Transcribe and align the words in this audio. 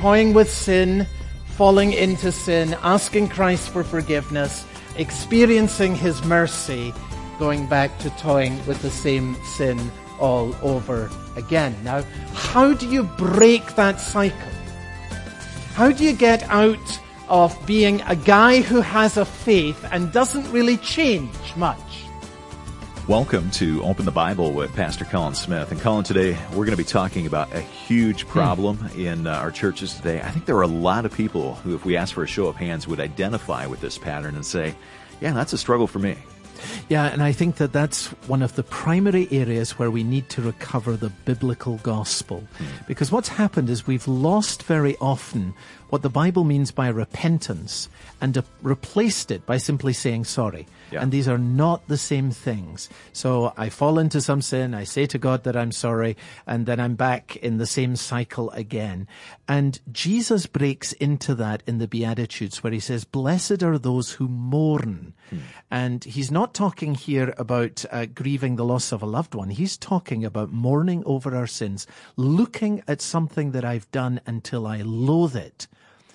toying 0.00 0.32
with 0.32 0.50
sin, 0.50 1.06
falling 1.44 1.92
into 1.92 2.32
sin, 2.32 2.74
asking 2.82 3.28
Christ 3.28 3.68
for 3.68 3.84
forgiveness, 3.84 4.64
experiencing 4.96 5.94
his 5.94 6.24
mercy, 6.24 6.94
going 7.38 7.66
back 7.66 7.98
to 7.98 8.10
toying 8.16 8.64
with 8.66 8.80
the 8.80 8.90
same 8.90 9.36
sin 9.44 9.78
all 10.18 10.56
over 10.62 11.10
again. 11.36 11.76
Now, 11.84 12.02
how 12.32 12.72
do 12.72 12.88
you 12.88 13.02
break 13.02 13.74
that 13.76 14.00
cycle? 14.00 14.38
How 15.74 15.92
do 15.92 16.02
you 16.02 16.14
get 16.14 16.42
out 16.44 17.00
of 17.28 17.54
being 17.66 18.00
a 18.02 18.16
guy 18.16 18.62
who 18.62 18.80
has 18.80 19.18
a 19.18 19.26
faith 19.26 19.84
and 19.92 20.12
doesn't 20.12 20.50
really 20.50 20.78
change 20.78 21.56
much? 21.56 22.09
Welcome 23.10 23.50
to 23.50 23.82
Open 23.82 24.04
the 24.04 24.12
Bible 24.12 24.52
with 24.52 24.72
Pastor 24.72 25.04
Colin 25.04 25.34
Smith. 25.34 25.72
And 25.72 25.80
Colin, 25.80 26.04
today 26.04 26.38
we're 26.50 26.64
going 26.64 26.70
to 26.70 26.76
be 26.76 26.84
talking 26.84 27.26
about 27.26 27.52
a 27.52 27.58
huge 27.58 28.24
problem 28.28 28.76
mm. 28.76 29.04
in 29.04 29.26
uh, 29.26 29.32
our 29.32 29.50
churches 29.50 29.94
today. 29.94 30.20
I 30.20 30.30
think 30.30 30.44
there 30.46 30.56
are 30.58 30.62
a 30.62 30.68
lot 30.68 31.04
of 31.04 31.12
people 31.12 31.56
who, 31.56 31.74
if 31.74 31.84
we 31.84 31.96
ask 31.96 32.14
for 32.14 32.22
a 32.22 32.28
show 32.28 32.46
of 32.46 32.54
hands, 32.54 32.86
would 32.86 33.00
identify 33.00 33.66
with 33.66 33.80
this 33.80 33.98
pattern 33.98 34.36
and 34.36 34.46
say, 34.46 34.76
yeah, 35.20 35.32
that's 35.32 35.52
a 35.52 35.58
struggle 35.58 35.88
for 35.88 35.98
me. 35.98 36.18
Yeah, 36.88 37.06
and 37.06 37.22
I 37.22 37.32
think 37.32 37.56
that 37.56 37.72
that's 37.72 38.08
one 38.26 38.42
of 38.42 38.56
the 38.56 38.62
primary 38.62 39.28
areas 39.30 39.78
where 39.78 39.90
we 39.90 40.02
need 40.02 40.28
to 40.30 40.42
recover 40.42 40.96
the 40.96 41.10
biblical 41.24 41.76
gospel. 41.82 42.44
Mm. 42.58 42.86
Because 42.86 43.12
what's 43.12 43.28
happened 43.28 43.70
is 43.70 43.86
we've 43.86 44.08
lost 44.08 44.62
very 44.62 44.96
often 45.00 45.54
what 45.90 46.02
the 46.02 46.08
Bible 46.08 46.44
means 46.44 46.70
by 46.70 46.88
repentance 46.88 47.88
and 48.20 48.38
uh, 48.38 48.42
replaced 48.62 49.30
it 49.30 49.44
by 49.44 49.58
simply 49.58 49.92
saying 49.92 50.24
sorry. 50.24 50.66
Yeah. 50.90 51.02
And 51.02 51.12
these 51.12 51.28
are 51.28 51.38
not 51.38 51.86
the 51.88 51.98
same 51.98 52.30
things. 52.30 52.88
So 53.12 53.52
I 53.56 53.68
fall 53.68 53.98
into 53.98 54.20
some 54.20 54.42
sin, 54.42 54.74
I 54.74 54.84
say 54.84 55.06
to 55.06 55.18
God 55.18 55.44
that 55.44 55.56
I'm 55.56 55.72
sorry, 55.72 56.16
and 56.46 56.66
then 56.66 56.80
I'm 56.80 56.94
back 56.94 57.36
in 57.36 57.58
the 57.58 57.66
same 57.66 57.96
cycle 57.96 58.50
again. 58.50 59.06
And 59.46 59.80
Jesus 59.92 60.46
breaks 60.46 60.92
into 60.94 61.34
that 61.36 61.62
in 61.66 61.78
the 61.78 61.88
Beatitudes 61.88 62.62
where 62.62 62.72
he 62.72 62.80
says, 62.80 63.04
blessed 63.04 63.62
are 63.62 63.78
those 63.78 64.12
who 64.12 64.28
mourn. 64.28 65.14
Hmm. 65.30 65.38
And 65.70 66.04
he's 66.04 66.30
not 66.30 66.49
talking 66.52 66.94
here 66.94 67.34
about 67.38 67.84
uh, 67.90 68.06
grieving 68.06 68.56
the 68.56 68.64
loss 68.64 68.92
of 68.92 69.02
a 69.02 69.06
loved 69.06 69.34
one. 69.34 69.50
He's 69.50 69.76
talking 69.76 70.24
about 70.24 70.52
mourning 70.52 71.02
over 71.06 71.34
our 71.34 71.46
sins, 71.46 71.86
looking 72.16 72.82
at 72.86 73.00
something 73.00 73.52
that 73.52 73.64
I've 73.64 73.90
done 73.90 74.20
until 74.26 74.66
I 74.66 74.82
loathe 74.82 75.36
it 75.36 75.68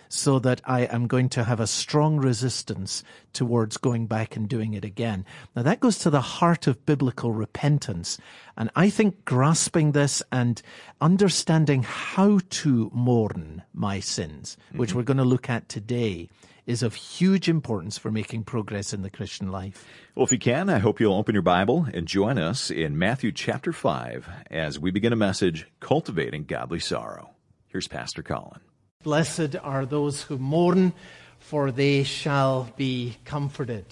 so 0.09 0.39
that 0.39 0.61
I 0.65 0.81
am 0.81 1.07
going 1.07 1.29
to 1.29 1.43
have 1.43 1.59
a 1.59 1.67
strong 1.67 2.17
resistance 2.17 3.03
towards 3.33 3.77
going 3.77 4.07
back 4.07 4.35
and 4.35 4.47
doing 4.47 4.73
it 4.73 4.85
again. 4.85 5.25
Now 5.55 5.63
that 5.63 5.79
goes 5.79 5.99
to 5.99 6.09
the 6.09 6.21
heart 6.21 6.67
of 6.67 6.85
biblical 6.85 7.31
repentance. 7.31 8.17
And 8.57 8.69
I 8.75 8.89
think 8.89 9.25
grasping 9.25 9.91
this 9.91 10.23
and 10.31 10.61
understanding 11.01 11.83
how 11.83 12.39
to 12.49 12.89
mourn 12.93 13.63
my 13.73 13.99
sins, 13.99 14.57
mm-hmm. 14.69 14.77
which 14.79 14.93
we're 14.93 15.03
going 15.03 15.17
to 15.17 15.23
look 15.23 15.49
at 15.49 15.67
today, 15.69 16.29
is 16.65 16.81
of 16.81 16.95
huge 16.95 17.47
importance 17.47 17.97
for 17.97 18.11
making 18.11 18.43
progress 18.43 18.93
in 18.93 19.03
the 19.03 19.09
Christian 19.09 19.51
life. 19.51 19.85
Well, 20.15 20.25
if 20.25 20.31
you 20.31 20.39
can, 20.39 20.69
I 20.69 20.79
hope 20.79 20.99
you'll 20.99 21.13
open 21.13 21.35
your 21.35 21.41
Bible 21.41 21.87
and 21.93 22.07
join 22.07 22.37
us 22.37 22.71
in 22.71 22.97
Matthew 22.97 23.31
chapter 23.31 23.71
5 23.71 24.27
as 24.49 24.79
we 24.79 24.91
begin 24.91 25.13
a 25.13 25.17
message, 25.17 25.67
Cultivating 25.79 26.45
Godly 26.45 26.79
Sorrow. 26.79 27.31
Here's 27.67 27.87
Pastor 27.87 28.23
Colin. 28.23 28.64
Blessed 29.05 29.55
are 29.61 29.85
those 29.85 30.23
who 30.23 30.39
mourn, 30.39 30.91
for 31.37 31.69
they 31.69 32.01
shall 32.01 32.73
be 32.75 33.17
comforted. 33.23 33.85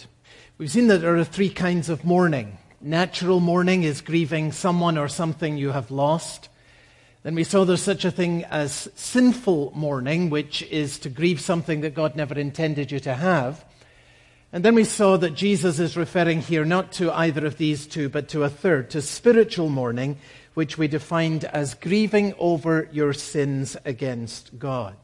We've 0.57 0.71
seen 0.71 0.87
that 0.87 1.01
there 1.01 1.15
are 1.15 1.23
three 1.23 1.51
kinds 1.51 1.87
of 1.87 2.03
mourning. 2.03 2.57
Natural 2.81 3.39
mourning 3.39 3.83
is 3.83 4.01
grieving 4.01 4.51
someone 4.51 4.97
or 4.97 5.07
something 5.07 5.55
you 5.55 5.69
have 5.69 5.91
lost. 5.91 6.49
Then 7.21 7.35
we 7.35 7.43
saw 7.43 7.63
there's 7.63 7.83
such 7.83 8.05
a 8.05 8.09
thing 8.09 8.43
as 8.45 8.89
sinful 8.95 9.73
mourning, 9.75 10.31
which 10.31 10.63
is 10.63 10.97
to 10.99 11.09
grieve 11.09 11.39
something 11.39 11.81
that 11.81 11.93
God 11.93 12.15
never 12.15 12.33
intended 12.33 12.91
you 12.91 12.99
to 13.01 13.13
have. 13.13 13.63
And 14.51 14.65
then 14.65 14.73
we 14.73 14.83
saw 14.83 15.17
that 15.17 15.35
Jesus 15.35 15.77
is 15.77 15.95
referring 15.95 16.41
here 16.41 16.65
not 16.65 16.91
to 16.93 17.11
either 17.11 17.45
of 17.45 17.59
these 17.59 17.85
two, 17.85 18.09
but 18.09 18.29
to 18.29 18.43
a 18.43 18.49
third, 18.49 18.89
to 18.89 19.01
spiritual 19.03 19.69
mourning, 19.69 20.17
which 20.53 20.77
we 20.77 20.87
defined 20.87 21.45
as 21.45 21.73
grieving 21.73 22.33
over 22.37 22.87
your 22.91 23.13
sins 23.13 23.75
against 23.85 24.59
God. 24.59 24.95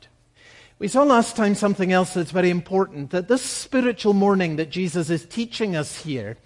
We 0.80 0.88
saw 0.88 1.04
last 1.04 1.36
time 1.36 1.56
something 1.56 1.92
else 1.92 2.14
that's 2.14 2.32
very 2.32 2.50
important 2.50 3.10
that 3.12 3.28
this 3.28 3.42
spiritual 3.42 4.14
mourning 4.14 4.56
that 4.56 4.70
Jesus 4.70 5.10
is 5.10 5.26
teaching 5.26 5.76
us 5.76 6.04
here 6.04 6.38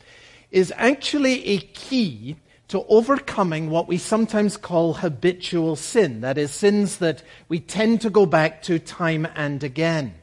is 0.50 0.74
actually 0.76 1.46
a 1.48 1.60
key 1.60 2.38
to 2.70 2.84
overcoming 2.88 3.70
what 3.70 3.88
we 3.88 3.98
sometimes 3.98 4.58
call 4.58 4.94
habitual 4.94 5.76
sin. 5.76 6.22
That 6.22 6.40
is, 6.40 6.52
sins 6.52 6.98
that 6.98 7.22
we 7.48 7.60
tend 7.60 8.02
to 8.02 8.10
go 8.10 8.26
back 8.26 8.64
to 8.64 8.80
time 8.80 9.28
and 9.36 9.64
again. 9.64 10.16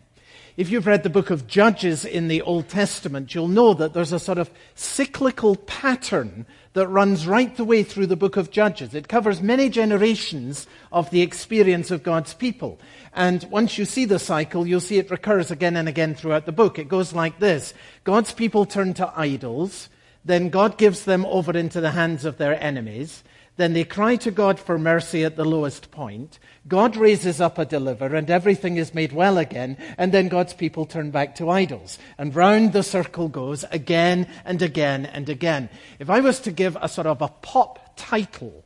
If 0.61 0.69
you've 0.69 0.87
read 0.87 1.05
the 1.05 1.09
book 1.09 1.31
of 1.31 1.47
Judges 1.47 2.05
in 2.05 2.29
the 2.29 2.43
Old 2.43 2.69
Testament, 2.69 3.35
you'll 3.35 3.49
know 3.49 3.73
that 3.73 3.95
there's 3.95 4.13
a 4.13 4.19
sort 4.19 4.37
of 4.37 4.51
cyclical 4.75 5.57
pattern 5.57 6.45
that 6.75 6.87
runs 6.87 7.27
right 7.27 7.57
the 7.57 7.65
way 7.65 7.83
through 7.83 8.09
the 8.09 8.15
book 8.15 8.37
of 8.37 8.51
Judges. 8.51 8.95
It 8.95 9.09
covers 9.09 9.41
many 9.41 9.71
generations 9.71 10.67
of 10.93 11.09
the 11.09 11.23
experience 11.23 11.91
of 11.91 12.03
God's 12.03 12.35
people. 12.35 12.79
And 13.15 13.43
once 13.45 13.79
you 13.79 13.87
see 13.87 14.05
the 14.05 14.19
cycle, 14.19 14.67
you'll 14.67 14.81
see 14.81 14.99
it 14.99 15.11
recurs 15.11 15.51
again 15.51 15.77
and 15.77 15.89
again 15.89 16.15
throughout 16.15 16.45
the 16.45 16.53
book. 16.53 16.79
It 16.79 16.89
goes 16.89 17.15
like 17.15 17.39
this. 17.39 17.73
God's 18.05 18.35
people 18.35 18.67
turn 18.67 18.93
to 18.93 19.11
idols. 19.17 19.89
Then 20.27 20.51
God 20.51 20.77
gives 20.77 21.07
them 21.07 21.25
over 21.25 21.57
into 21.57 21.81
the 21.81 21.93
hands 21.93 22.27
of 22.27 22.37
their 22.37 22.63
enemies. 22.63 23.25
Then 23.57 23.73
they 23.75 23.85
cry 23.85 24.17
to 24.17 24.31
God 24.31 24.59
for 24.59 24.79
mercy 24.79 25.25
at 25.25 25.37
the 25.37 25.45
lowest 25.45 25.91
point. 25.91 26.39
God 26.67 26.97
raises 26.97 27.41
up 27.41 27.59
a 27.59 27.65
deliverer 27.65 28.17
and 28.17 28.31
everything 28.31 28.77
is 28.77 28.95
made 28.95 29.13
well 29.13 29.37
again. 29.37 29.77
And 29.99 30.13
then 30.13 30.29
God's 30.29 30.55
people 30.55 30.87
turn 30.87 31.11
back 31.11 31.35
to 31.37 31.51
idols. 31.51 31.99
And 32.17 32.35
round 32.35 32.73
the 32.73 32.83
circle 32.83 33.29
goes 33.29 33.65
again 33.71 34.27
and 34.45 34.63
again 34.63 35.05
and 35.05 35.29
again. 35.29 35.69
If 35.99 36.09
I 36.09 36.21
was 36.21 36.41
to 36.41 36.51
give 36.51 36.77
a 36.81 36.89
sort 36.89 37.07
of 37.07 37.21
a 37.21 37.29
pop 37.29 37.97
title 37.97 38.65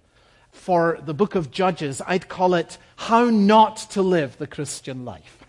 for 0.53 0.99
the 1.05 1.15
book 1.15 1.34
of 1.34 1.50
Judges, 1.50 2.00
I'd 2.06 2.28
call 2.28 2.55
it 2.55 2.78
How 2.97 3.25
Not 3.25 3.78
to 3.91 4.03
Live 4.03 4.39
the 4.39 4.47
Christian 4.47 5.05
Life. 5.05 5.44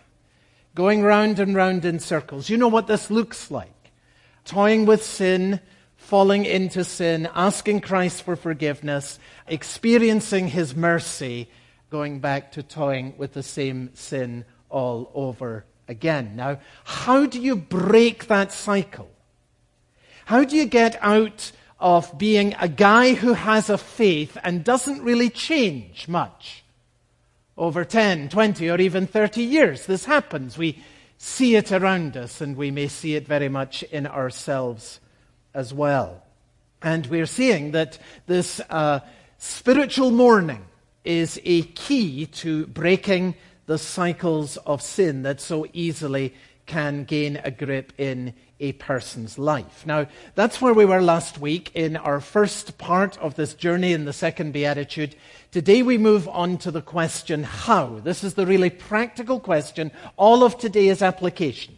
Going 0.74 1.04
round 1.04 1.40
and 1.40 1.56
round 1.56 1.86
in 1.86 2.00
circles. 2.00 2.50
You 2.50 2.58
know 2.58 2.68
what 2.68 2.88
this 2.88 3.12
looks 3.12 3.52
like. 3.52 3.70
Toying 4.44 4.86
with 4.86 5.04
sin, 5.04 5.60
falling 6.06 6.46
into 6.46 6.84
sin, 6.84 7.28
asking 7.34 7.82
Christ 7.82 8.22
for 8.22 8.36
forgiveness, 8.36 9.18
experiencing 9.48 10.48
his 10.48 10.76
mercy, 10.76 11.50
going 11.90 12.20
back 12.20 12.52
to 12.52 12.62
toying 12.62 13.16
with 13.18 13.34
the 13.34 13.42
same 13.42 13.90
sin 13.96 14.46
all 14.70 15.12
over 15.16 15.66
again. 15.88 16.36
Now, 16.36 16.60
how 16.84 17.26
do 17.26 17.42
you 17.42 17.56
break 17.56 18.28
that 18.28 18.52
cycle? 18.52 19.10
How 20.26 20.44
do 20.44 20.56
you 20.56 20.66
get 20.66 20.96
out 21.02 21.52
of 21.80 22.16
being 22.20 22.54
a 22.60 22.68
guy 22.68 23.16
who 23.16 23.34
has 23.34 23.72
a 23.72 23.78
faith 23.78 24.38
and 24.44 24.64
doesn't 24.64 25.02
really 25.02 25.32
change 25.32 26.08
much 26.08 26.64
over 27.58 27.84
10, 27.84 28.30
20, 28.30 28.70
or 28.70 28.80
even 28.80 29.08
30 29.08 29.42
years? 29.42 29.88
This 29.88 30.06
happens. 30.06 30.56
We 30.56 30.84
see 31.18 31.56
it 31.56 31.72
around 31.72 32.16
us, 32.16 32.42
and 32.42 32.56
we 32.56 32.70
may 32.70 32.90
see 32.90 33.16
it 33.16 33.28
very 33.28 33.50
much 33.50 33.82
in 33.82 34.06
ourselves 34.06 35.00
as 35.56 35.74
well. 35.74 36.22
And 36.82 37.08
we're 37.08 37.26
seeing 37.26 37.72
that 37.72 37.98
this 38.28 38.60
uh, 38.70 39.00
spiritual 39.40 40.12
mourning 40.12 40.66
is 41.04 41.40
a 41.44 41.64
key 41.64 42.28
to 42.28 42.68
breaking 42.68 43.36
the 43.66 43.78
cycles 43.78 44.58
of 44.58 44.82
sin 44.82 45.24
that 45.24 45.42
so 45.42 45.66
easily 45.74 46.34
can 46.66 47.04
gain 47.04 47.40
a 47.44 47.52
grip 47.52 47.94
in 47.98 48.34
a 48.60 48.72
person's 48.74 49.38
life. 49.38 49.86
Now, 49.86 50.08
that's 50.34 50.62
where 50.62 50.74
we 50.74 50.86
were 50.86 51.02
last 51.02 51.40
week 51.40 51.72
in 51.74 51.98
our 51.98 52.20
first 52.20 52.78
part 52.78 53.18
of 53.18 53.36
this 53.36 53.54
journey 53.54 53.94
in 53.94 54.06
the 54.06 54.14
second 54.14 54.54
beatitude. 54.54 55.16
Today 55.52 55.84
we 55.84 55.98
move 55.98 56.28
on 56.28 56.58
to 56.60 56.72
the 56.72 56.82
question 56.82 57.44
how. 57.44 58.00
This 58.04 58.24
is 58.24 58.36
the 58.36 58.46
really 58.46 58.70
practical 58.70 59.40
question. 59.40 59.92
All 60.16 60.44
of 60.44 60.58
today 60.58 60.88
is 60.88 61.02
application. 61.02 61.76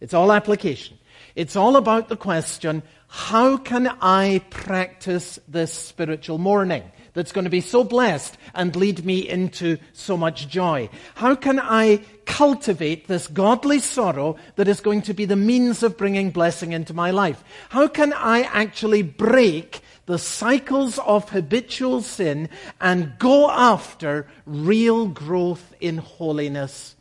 It's 0.00 0.14
all 0.14 0.32
application. 0.32 0.98
It's 1.34 1.56
all 1.56 1.76
about 1.76 2.08
the 2.08 2.16
question 2.16 2.82
how 3.10 3.56
can 3.56 3.88
I 4.00 4.42
practice 4.50 5.38
this 5.46 5.72
spiritual 5.72 6.38
mourning? 6.38 6.84
that's 7.12 7.32
going 7.32 7.44
to 7.44 7.50
be 7.50 7.60
so 7.60 7.84
blessed 7.84 8.36
and 8.54 8.74
lead 8.76 9.04
me 9.04 9.28
into 9.28 9.78
so 9.92 10.16
much 10.16 10.48
joy? 10.48 10.88
How 11.14 11.34
can 11.34 11.58
I 11.58 12.02
cultivate 12.24 13.08
this 13.08 13.26
godly 13.26 13.80
sorrow 13.80 14.36
that 14.56 14.68
is 14.68 14.80
going 14.80 15.02
to 15.02 15.14
be 15.14 15.24
the 15.24 15.36
means 15.36 15.82
of 15.82 15.96
bringing 15.96 16.30
blessing 16.30 16.72
into 16.72 16.94
my 16.94 17.10
life? 17.10 17.42
How 17.70 17.88
can 17.88 18.12
I 18.12 18.42
actually 18.42 19.02
break 19.02 19.80
the 20.06 20.18
cycles 20.18 20.98
of 20.98 21.30
habitual 21.30 22.02
sin 22.02 22.48
and 22.80 23.18
go 23.18 23.50
after 23.50 24.26
real 24.46 25.06
growth 25.06 25.74
in 25.80 25.98
holiness 25.98 26.96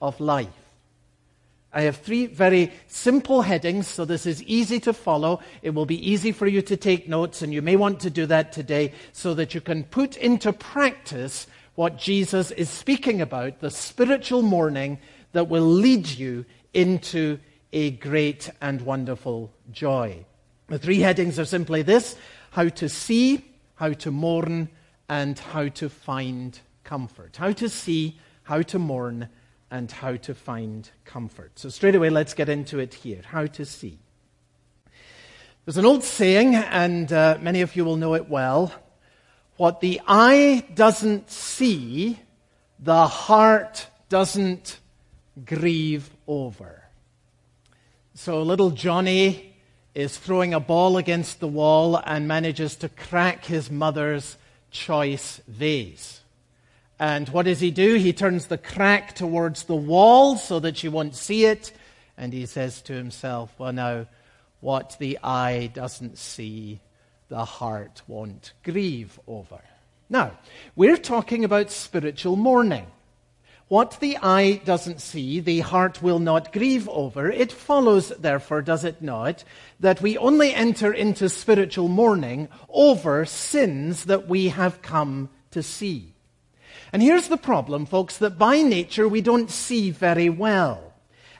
of 0.00 0.20
life? 0.20 0.57
I 1.72 1.82
have 1.82 1.98
three 1.98 2.26
very 2.26 2.72
simple 2.86 3.42
headings, 3.42 3.86
so 3.86 4.04
this 4.04 4.24
is 4.24 4.42
easy 4.44 4.80
to 4.80 4.92
follow. 4.92 5.40
It 5.60 5.70
will 5.70 5.84
be 5.84 6.10
easy 6.10 6.32
for 6.32 6.46
you 6.46 6.62
to 6.62 6.76
take 6.76 7.08
notes, 7.08 7.42
and 7.42 7.52
you 7.52 7.60
may 7.60 7.76
want 7.76 8.00
to 8.00 8.10
do 8.10 8.24
that 8.26 8.52
today 8.52 8.94
so 9.12 9.34
that 9.34 9.54
you 9.54 9.60
can 9.60 9.84
put 9.84 10.16
into 10.16 10.52
practice 10.52 11.46
what 11.74 11.98
Jesus 11.98 12.50
is 12.52 12.70
speaking 12.70 13.20
about 13.20 13.60
the 13.60 13.70
spiritual 13.70 14.42
mourning 14.42 14.98
that 15.32 15.48
will 15.48 15.66
lead 15.66 16.08
you 16.08 16.46
into 16.72 17.38
a 17.72 17.90
great 17.90 18.50
and 18.60 18.80
wonderful 18.80 19.52
joy. 19.70 20.24
The 20.68 20.78
three 20.78 21.00
headings 21.00 21.38
are 21.38 21.44
simply 21.44 21.82
this 21.82 22.16
how 22.50 22.68
to 22.68 22.88
see, 22.88 23.44
how 23.74 23.92
to 23.92 24.10
mourn, 24.10 24.70
and 25.08 25.38
how 25.38 25.68
to 25.68 25.88
find 25.88 26.58
comfort. 26.82 27.36
How 27.36 27.52
to 27.52 27.68
see, 27.68 28.18
how 28.42 28.62
to 28.62 28.78
mourn, 28.78 29.28
and 29.70 29.90
how 29.90 30.16
to 30.16 30.34
find 30.34 30.90
comfort. 31.04 31.52
So, 31.58 31.68
straight 31.68 31.94
away, 31.94 32.10
let's 32.10 32.34
get 32.34 32.48
into 32.48 32.78
it 32.78 32.94
here. 32.94 33.22
How 33.24 33.46
to 33.46 33.64
see. 33.64 33.98
There's 35.64 35.76
an 35.76 35.84
old 35.84 36.02
saying, 36.02 36.54
and 36.54 37.12
uh, 37.12 37.38
many 37.42 37.60
of 37.60 37.76
you 37.76 37.84
will 37.84 37.96
know 37.96 38.14
it 38.14 38.28
well. 38.28 38.72
What 39.58 39.80
the 39.80 40.00
eye 40.06 40.64
doesn't 40.74 41.30
see, 41.30 42.18
the 42.78 43.06
heart 43.06 43.86
doesn't 44.08 44.78
grieve 45.44 46.08
over. 46.26 46.84
So 48.14 48.42
little 48.42 48.70
Johnny 48.70 49.54
is 49.94 50.16
throwing 50.16 50.54
a 50.54 50.60
ball 50.60 50.96
against 50.96 51.40
the 51.40 51.48
wall 51.48 51.96
and 51.96 52.26
manages 52.26 52.76
to 52.76 52.88
crack 52.88 53.44
his 53.44 53.70
mother's 53.70 54.36
choice 54.70 55.40
vase. 55.46 56.20
And 56.98 57.28
what 57.28 57.44
does 57.44 57.60
he 57.60 57.70
do? 57.70 57.94
He 57.94 58.12
turns 58.12 58.46
the 58.46 58.58
crack 58.58 59.14
towards 59.14 59.64
the 59.64 59.76
wall 59.76 60.36
so 60.36 60.58
that 60.60 60.76
she 60.76 60.88
won't 60.88 61.14
see 61.14 61.44
it. 61.44 61.72
And 62.16 62.32
he 62.32 62.46
says 62.46 62.82
to 62.82 62.92
himself, 62.92 63.54
Well, 63.58 63.72
now, 63.72 64.06
what 64.60 64.96
the 64.98 65.18
eye 65.22 65.70
doesn't 65.72 66.18
see, 66.18 66.80
the 67.28 67.44
heart 67.44 68.02
won't 68.08 68.52
grieve 68.64 69.20
over. 69.28 69.60
Now, 70.10 70.32
we're 70.74 70.96
talking 70.96 71.44
about 71.44 71.70
spiritual 71.70 72.34
mourning. 72.34 72.86
What 73.68 73.98
the 74.00 74.16
eye 74.22 74.62
doesn't 74.64 75.02
see, 75.02 75.40
the 75.40 75.60
heart 75.60 76.02
will 76.02 76.18
not 76.18 76.54
grieve 76.54 76.88
over. 76.88 77.30
It 77.30 77.52
follows, 77.52 78.08
therefore, 78.18 78.62
does 78.62 78.82
it 78.82 79.02
not, 79.02 79.44
that 79.78 80.00
we 80.00 80.16
only 80.16 80.54
enter 80.54 80.90
into 80.90 81.28
spiritual 81.28 81.88
mourning 81.88 82.48
over 82.70 83.26
sins 83.26 84.06
that 84.06 84.26
we 84.26 84.48
have 84.48 84.80
come 84.80 85.28
to 85.50 85.62
see. 85.62 86.14
And 86.92 87.02
here's 87.02 87.28
the 87.28 87.36
problem, 87.36 87.86
folks, 87.86 88.18
that 88.18 88.38
by 88.38 88.62
nature 88.62 89.08
we 89.08 89.20
don't 89.20 89.50
see 89.50 89.90
very 89.90 90.30
well. 90.30 90.92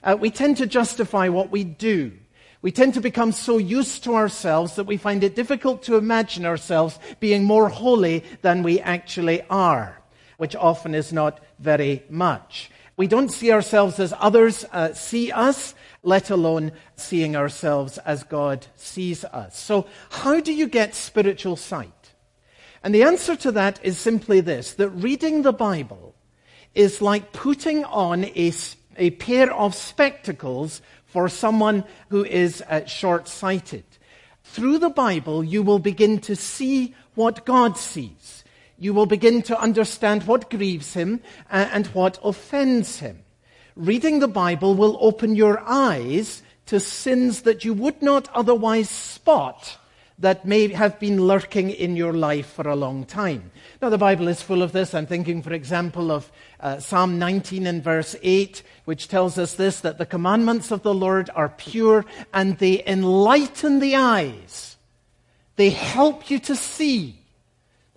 Uh, 0.02 0.16
we 0.18 0.30
tend 0.30 0.56
to 0.58 0.66
justify 0.66 1.28
what 1.28 1.50
we 1.50 1.64
do. 1.64 2.12
We 2.60 2.72
tend 2.72 2.94
to 2.94 3.00
become 3.00 3.32
so 3.32 3.58
used 3.58 4.04
to 4.04 4.14
ourselves 4.14 4.74
that 4.76 4.84
we 4.84 4.96
find 4.96 5.22
it 5.22 5.36
difficult 5.36 5.82
to 5.84 5.96
imagine 5.96 6.44
ourselves 6.44 6.98
being 7.20 7.44
more 7.44 7.68
holy 7.68 8.24
than 8.42 8.62
we 8.62 8.80
actually 8.80 9.42
are, 9.48 10.00
which 10.38 10.56
often 10.56 10.94
is 10.94 11.12
not 11.12 11.40
very 11.60 12.02
much. 12.10 12.70
We 12.96 13.06
don't 13.06 13.30
see 13.30 13.52
ourselves 13.52 14.00
as 14.00 14.12
others 14.18 14.64
uh, 14.72 14.92
see 14.92 15.30
us, 15.30 15.76
let 16.02 16.30
alone 16.30 16.72
seeing 16.96 17.36
ourselves 17.36 17.98
as 17.98 18.24
God 18.24 18.66
sees 18.74 19.24
us. 19.24 19.56
So, 19.56 19.86
how 20.10 20.40
do 20.40 20.52
you 20.52 20.66
get 20.66 20.96
spiritual 20.96 21.54
sight? 21.54 21.97
And 22.88 22.94
the 22.94 23.02
answer 23.02 23.36
to 23.36 23.52
that 23.52 23.78
is 23.84 23.98
simply 23.98 24.40
this 24.40 24.72
that 24.72 24.88
reading 24.88 25.42
the 25.42 25.52
Bible 25.52 26.14
is 26.74 27.02
like 27.02 27.34
putting 27.34 27.84
on 27.84 28.24
a, 28.24 28.50
a 28.96 29.10
pair 29.10 29.52
of 29.52 29.74
spectacles 29.74 30.80
for 31.04 31.28
someone 31.28 31.84
who 32.08 32.24
is 32.24 32.62
uh, 32.62 32.86
short 32.86 33.28
sighted. 33.28 33.84
Through 34.42 34.78
the 34.78 34.88
Bible, 34.88 35.44
you 35.44 35.62
will 35.62 35.78
begin 35.78 36.18
to 36.20 36.34
see 36.34 36.94
what 37.14 37.44
God 37.44 37.76
sees. 37.76 38.42
You 38.78 38.94
will 38.94 39.04
begin 39.04 39.42
to 39.42 39.60
understand 39.60 40.22
what 40.22 40.48
grieves 40.48 40.94
him 40.94 41.20
uh, 41.50 41.68
and 41.70 41.88
what 41.88 42.18
offends 42.24 43.00
him. 43.00 43.22
Reading 43.76 44.20
the 44.20 44.28
Bible 44.28 44.74
will 44.74 44.96
open 45.02 45.36
your 45.36 45.60
eyes 45.66 46.42
to 46.64 46.80
sins 46.80 47.42
that 47.42 47.66
you 47.66 47.74
would 47.74 48.00
not 48.00 48.30
otherwise 48.32 48.88
spot 48.88 49.76
that 50.18 50.44
may 50.44 50.68
have 50.68 50.98
been 50.98 51.26
lurking 51.26 51.70
in 51.70 51.96
your 51.96 52.12
life 52.12 52.46
for 52.46 52.68
a 52.68 52.76
long 52.76 53.04
time. 53.04 53.50
Now, 53.80 53.88
the 53.88 53.98
Bible 53.98 54.26
is 54.26 54.42
full 54.42 54.62
of 54.62 54.72
this. 54.72 54.94
I'm 54.94 55.06
thinking, 55.06 55.42
for 55.42 55.52
example, 55.52 56.10
of 56.10 56.32
uh, 56.60 56.80
Psalm 56.80 57.18
19 57.18 57.66
and 57.66 57.82
verse 57.82 58.16
8, 58.22 58.62
which 58.84 59.08
tells 59.08 59.38
us 59.38 59.54
this 59.54 59.80
that 59.80 59.98
the 59.98 60.06
commandments 60.06 60.70
of 60.72 60.82
the 60.82 60.94
Lord 60.94 61.30
are 61.34 61.50
pure 61.50 62.04
and 62.34 62.58
they 62.58 62.82
enlighten 62.84 63.78
the 63.78 63.94
eyes. 63.94 64.76
They 65.56 65.70
help 65.70 66.30
you 66.30 66.38
to 66.40 66.56
see. 66.56 67.17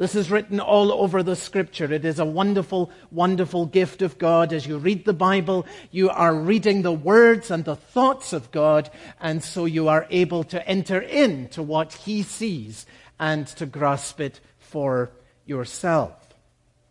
This 0.01 0.15
is 0.15 0.31
written 0.31 0.59
all 0.59 0.91
over 0.91 1.21
the 1.21 1.35
scripture. 1.35 1.93
It 1.93 2.05
is 2.05 2.17
a 2.17 2.25
wonderful, 2.25 2.89
wonderful 3.11 3.67
gift 3.67 4.01
of 4.01 4.17
God. 4.17 4.51
As 4.51 4.65
you 4.65 4.79
read 4.79 5.05
the 5.05 5.13
Bible, 5.13 5.67
you 5.91 6.09
are 6.09 6.33
reading 6.33 6.81
the 6.81 6.91
words 6.91 7.51
and 7.51 7.63
the 7.63 7.75
thoughts 7.75 8.33
of 8.33 8.49
God, 8.49 8.89
and 9.19 9.43
so 9.43 9.65
you 9.65 9.89
are 9.89 10.07
able 10.09 10.43
to 10.45 10.67
enter 10.67 10.99
into 10.99 11.61
what 11.61 11.93
He 11.93 12.23
sees 12.23 12.87
and 13.19 13.45
to 13.45 13.67
grasp 13.67 14.19
it 14.19 14.39
for 14.57 15.11
yourself. 15.45 16.33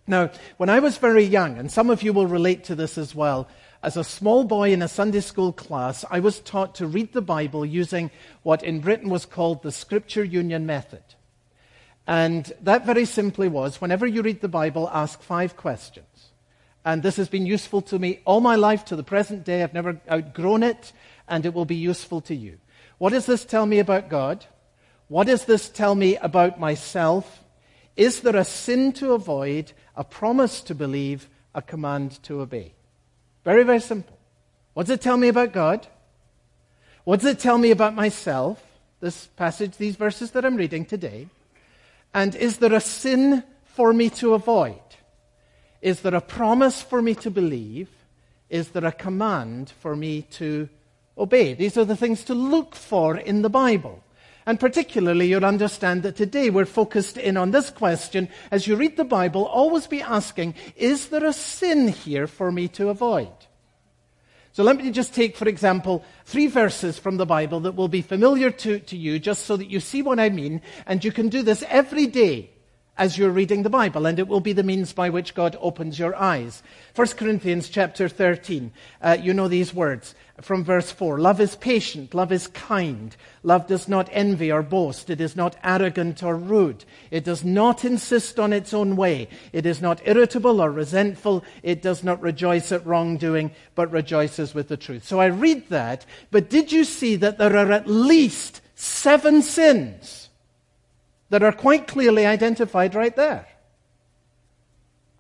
Now, 0.07 0.31
when 0.59 0.69
I 0.69 0.79
was 0.79 0.97
very 0.97 1.25
young, 1.25 1.59
and 1.59 1.69
some 1.69 1.91
of 1.91 2.05
you 2.05 2.13
will 2.13 2.29
relate 2.29 2.63
to 2.67 2.77
this 2.77 2.97
as 2.97 3.13
well, 3.13 3.49
as 3.83 3.97
a 3.97 4.05
small 4.05 4.45
boy 4.45 4.73
in 4.73 4.83
a 4.83 4.87
Sunday 4.87 5.19
school 5.19 5.53
class, 5.53 6.05
I 6.13 6.21
was 6.21 6.39
taught 6.39 6.77
to 6.77 6.87
read 6.87 7.13
the 7.13 7.23
Bible 7.23 7.67
using 7.67 8.13
what 8.45 8.63
in 8.63 8.79
Britain 8.79 9.11
was 9.11 9.27
called 9.27 9.65
the 9.65 9.73
Scripture 9.73 10.23
Union 10.23 10.65
Method. 10.65 11.03
And 12.11 12.53
that 12.63 12.87
very 12.87 13.05
simply 13.05 13.47
was 13.47 13.81
whenever 13.81 14.05
you 14.05 14.23
read 14.23 14.41
the 14.41 14.49
Bible, 14.49 14.91
ask 14.93 15.23
five 15.23 15.57
questions. 15.57 16.33
And 16.85 17.05
this 17.05 17.15
has 17.19 17.29
been 17.29 17.47
useful 17.47 17.83
to 17.83 18.01
me 18.01 18.19
all 18.25 18.41
my 18.41 18.57
life 18.57 18.85
to 18.87 18.97
the 18.97 19.05
present 19.05 19.45
day. 19.45 19.63
I've 19.63 19.75
never 19.75 20.01
outgrown 20.11 20.65
it, 20.65 20.93
and 21.29 21.47
it 21.47 21.55
will 21.55 21.67
be 21.67 21.77
useful 21.77 22.21
to 22.23 22.35
you. 22.35 22.59
What 22.99 23.11
does 23.11 23.27
this 23.27 23.45
tell 23.45 23.65
me 23.65 23.79
about 23.79 24.09
God? 24.09 24.45
What 25.07 25.29
does 25.29 25.45
this 25.45 25.69
tell 25.69 25.95
me 25.95 26.17
about 26.17 26.59
myself? 26.59 27.45
Is 27.97 28.23
there 28.23 28.37
a 28.37 28.45
sin 28.45 28.93
to 28.95 29.13
avoid, 29.13 29.71
a 29.95 30.03
promise 30.03 30.63
to 30.63 30.75
believe, 30.75 31.29
a 31.55 31.63
command 31.63 32.21
to 32.25 32.41
obey? 32.41 32.75
Very, 33.45 33.63
very 33.63 33.79
simple. 33.79 34.19
What 34.75 34.87
does 34.87 34.95
it 34.95 35.01
tell 35.01 35.17
me 35.17 35.29
about 35.29 35.53
God? 35.53 35.87
What 37.05 37.21
does 37.21 37.31
it 37.31 37.39
tell 37.39 37.57
me 37.57 37.71
about 37.71 37.95
myself? 37.95 38.61
This 38.99 39.29
passage, 39.37 39.77
these 39.77 39.95
verses 39.95 40.33
that 40.33 40.45
I'm 40.45 40.57
reading 40.57 40.85
today. 40.85 41.29
And 42.13 42.35
is 42.35 42.59
there 42.59 42.75
a 42.75 42.81
sin 42.81 43.45
for 43.65 43.93
me 43.93 44.11
to 44.11 44.35
avoid? 44.35 44.81
Is 45.81 46.01
there 46.01 46.15
a 46.15 46.21
promise 46.21 46.83
for 46.83 47.01
me 47.01 47.15
to 47.17 47.31
believe? 47.31 47.89
Is 48.49 48.71
there 48.71 48.85
a 48.85 48.93
command 48.93 49.71
for 49.81 49.95
me 49.95 50.23
to 50.33 50.69
obey? 51.17 51.55
These 51.55 51.77
are 51.77 51.85
the 51.85 51.97
things 51.97 52.25
to 52.25 52.35
look 52.35 52.75
for 52.75 53.17
in 53.17 53.43
the 53.43 53.49
Bible. 53.49 54.03
And 54.47 54.59
particularly, 54.59 55.29
you'll 55.29 55.45
understand 55.45 56.03
that 56.03 56.17
today 56.17 56.51
we're 56.51 56.65
focused 56.65 57.17
in 57.17 57.37
on 57.37 57.53
this 57.53 57.71
question. 57.71 58.29
As 58.51 58.67
you 58.67 58.75
read 58.75 58.97
the 58.97 59.05
Bible, 59.05 59.45
always 59.45 59.87
be 59.87 60.03
asking, 60.03 60.55
is 60.77 61.09
there 61.09 61.25
a 61.25 61.33
sin 61.33 61.89
here 61.89 62.27
for 62.27 62.51
me 62.51 62.67
to 62.69 62.89
avoid? 62.89 63.31
So 64.53 64.65
let 64.65 64.77
me 64.77 64.91
just 64.91 65.15
take, 65.15 65.37
for 65.37 65.49
example, 65.49 66.05
three 66.25 66.49
verses 66.49 66.99
from 66.99 67.17
the 67.17 67.27
Bible 67.27 67.61
that 67.61 67.77
will 67.77 67.89
be 67.89 68.03
familiar 68.03 68.51
to, 68.51 68.81
to 68.81 68.97
you, 68.97 69.19
just 69.19 69.47
so 69.47 69.57
that 69.57 69.71
you 69.71 69.81
see 69.81 70.03
what 70.03 70.19
I 70.19 70.29
mean, 70.29 70.61
and 70.87 71.05
you 71.05 71.13
can 71.13 71.29
do 71.29 71.43
this 71.43 71.63
every 71.69 72.07
day 72.07 72.51
as 73.01 73.17
you're 73.17 73.31
reading 73.31 73.63
the 73.63 73.71
Bible, 73.71 74.05
and 74.05 74.19
it 74.19 74.29
will 74.29 74.41
be 74.41 74.53
the 74.53 74.63
means 74.63 74.93
by 74.93 75.09
which 75.09 75.35
God 75.35 75.57
opens 75.63 75.99
your 75.99 76.15
eyes. 76.15 76.63
1 76.95 77.09
Corinthians 77.17 77.71
chapter 77.71 78.11
13, 78.11 78.71
uh, 79.01 79.17
you 79.19 79.33
know 79.33 79.49
these 79.49 79.73
words 79.73 80.15
from 80.43 80.63
verse 80.63 80.93
4. 80.93 81.19
Love 81.19 81.41
is 81.41 81.57
patient, 81.57 82.13
love 82.13 82.31
is 82.31 82.47
kind, 82.49 83.17
love 83.43 83.67
does 83.67 83.89
not 83.89 84.11
envy 84.13 84.53
or 84.53 84.63
boast, 84.63 85.09
it 85.09 85.19
is 85.19 85.35
not 85.35 85.57
arrogant 85.65 86.23
or 86.23 86.37
rude, 86.37 86.85
it 87.11 87.25
does 87.25 87.43
not 87.43 87.87
insist 87.87 88.39
on 88.39 88.53
its 88.53 88.75
own 88.75 88.97
way, 88.97 89.29
it 89.55 89.65
is 89.65 89.81
not 89.81 90.07
irritable 90.07 90.61
or 90.61 90.71
resentful, 90.71 91.43
it 91.63 91.81
does 91.81 92.05
not 92.05 92.21
rejoice 92.21 92.71
at 92.71 92.85
wrongdoing, 92.85 93.51
but 93.75 93.91
rejoices 93.91 94.55
with 94.55 94.69
the 94.69 94.77
truth. 94.77 95.07
So 95.07 95.21
I 95.21 95.27
read 95.27 95.71
that, 95.71 96.05
but 96.31 96.51
did 96.51 96.71
you 96.71 96.85
see 96.85 97.17
that 97.17 97.39
there 97.39 97.57
are 97.57 97.73
at 97.73 97.87
least 97.87 98.61
seven 98.75 99.41
sins? 99.41 100.20
That 101.31 101.43
are 101.43 101.53
quite 101.53 101.87
clearly 101.87 102.27
identified 102.27 102.95
right 102.95 103.15
there. 103.17 103.47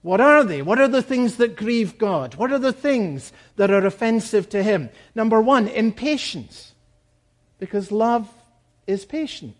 What 0.02 0.21
are 0.21 0.45
they? 0.45 0.62
What 0.62 0.81
are 0.81 0.88
the 0.88 1.02
things 1.02 1.37
that 1.37 1.57
grieve 1.57 1.99
God? 1.99 2.35
What 2.37 2.52
are 2.52 2.59
the 2.59 2.73
things 2.73 3.33
that 3.57 3.71
are 3.71 3.85
offensive 3.85 4.49
to 4.50 4.62
Him? 4.62 4.90
Number 5.14 5.40
one, 5.40 5.69
impatience, 5.69 6.73
because 7.59 7.93
love 7.93 8.29
is 8.87 9.05
patient. 9.05 9.57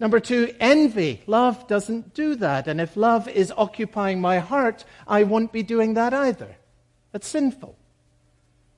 Number 0.00 0.18
two, 0.18 0.54
envy. 0.58 1.22
Love 1.26 1.66
doesn't 1.68 2.14
do 2.14 2.34
that. 2.36 2.66
And 2.66 2.80
if 2.80 2.96
love 2.96 3.28
is 3.28 3.52
occupying 3.56 4.20
my 4.20 4.40
heart, 4.40 4.84
I 5.06 5.22
won't 5.22 5.52
be 5.52 5.62
doing 5.62 5.94
that 5.94 6.12
either. 6.12 6.56
That's 7.12 7.28
sinful. 7.28 7.78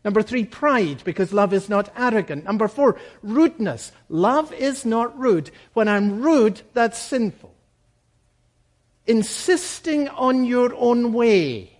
Number 0.06 0.22
three, 0.22 0.44
pride, 0.44 1.02
because 1.02 1.32
love 1.32 1.52
is 1.52 1.68
not 1.68 1.92
arrogant. 1.96 2.44
Number 2.44 2.68
four, 2.68 2.96
rudeness. 3.24 3.90
Love 4.08 4.52
is 4.52 4.84
not 4.86 5.18
rude. 5.18 5.50
When 5.72 5.88
I'm 5.88 6.22
rude, 6.22 6.62
that's 6.74 6.96
sinful. 6.96 7.52
insisting 9.04 10.08
on 10.10 10.44
your 10.44 10.72
own 10.76 11.12
way. 11.12 11.76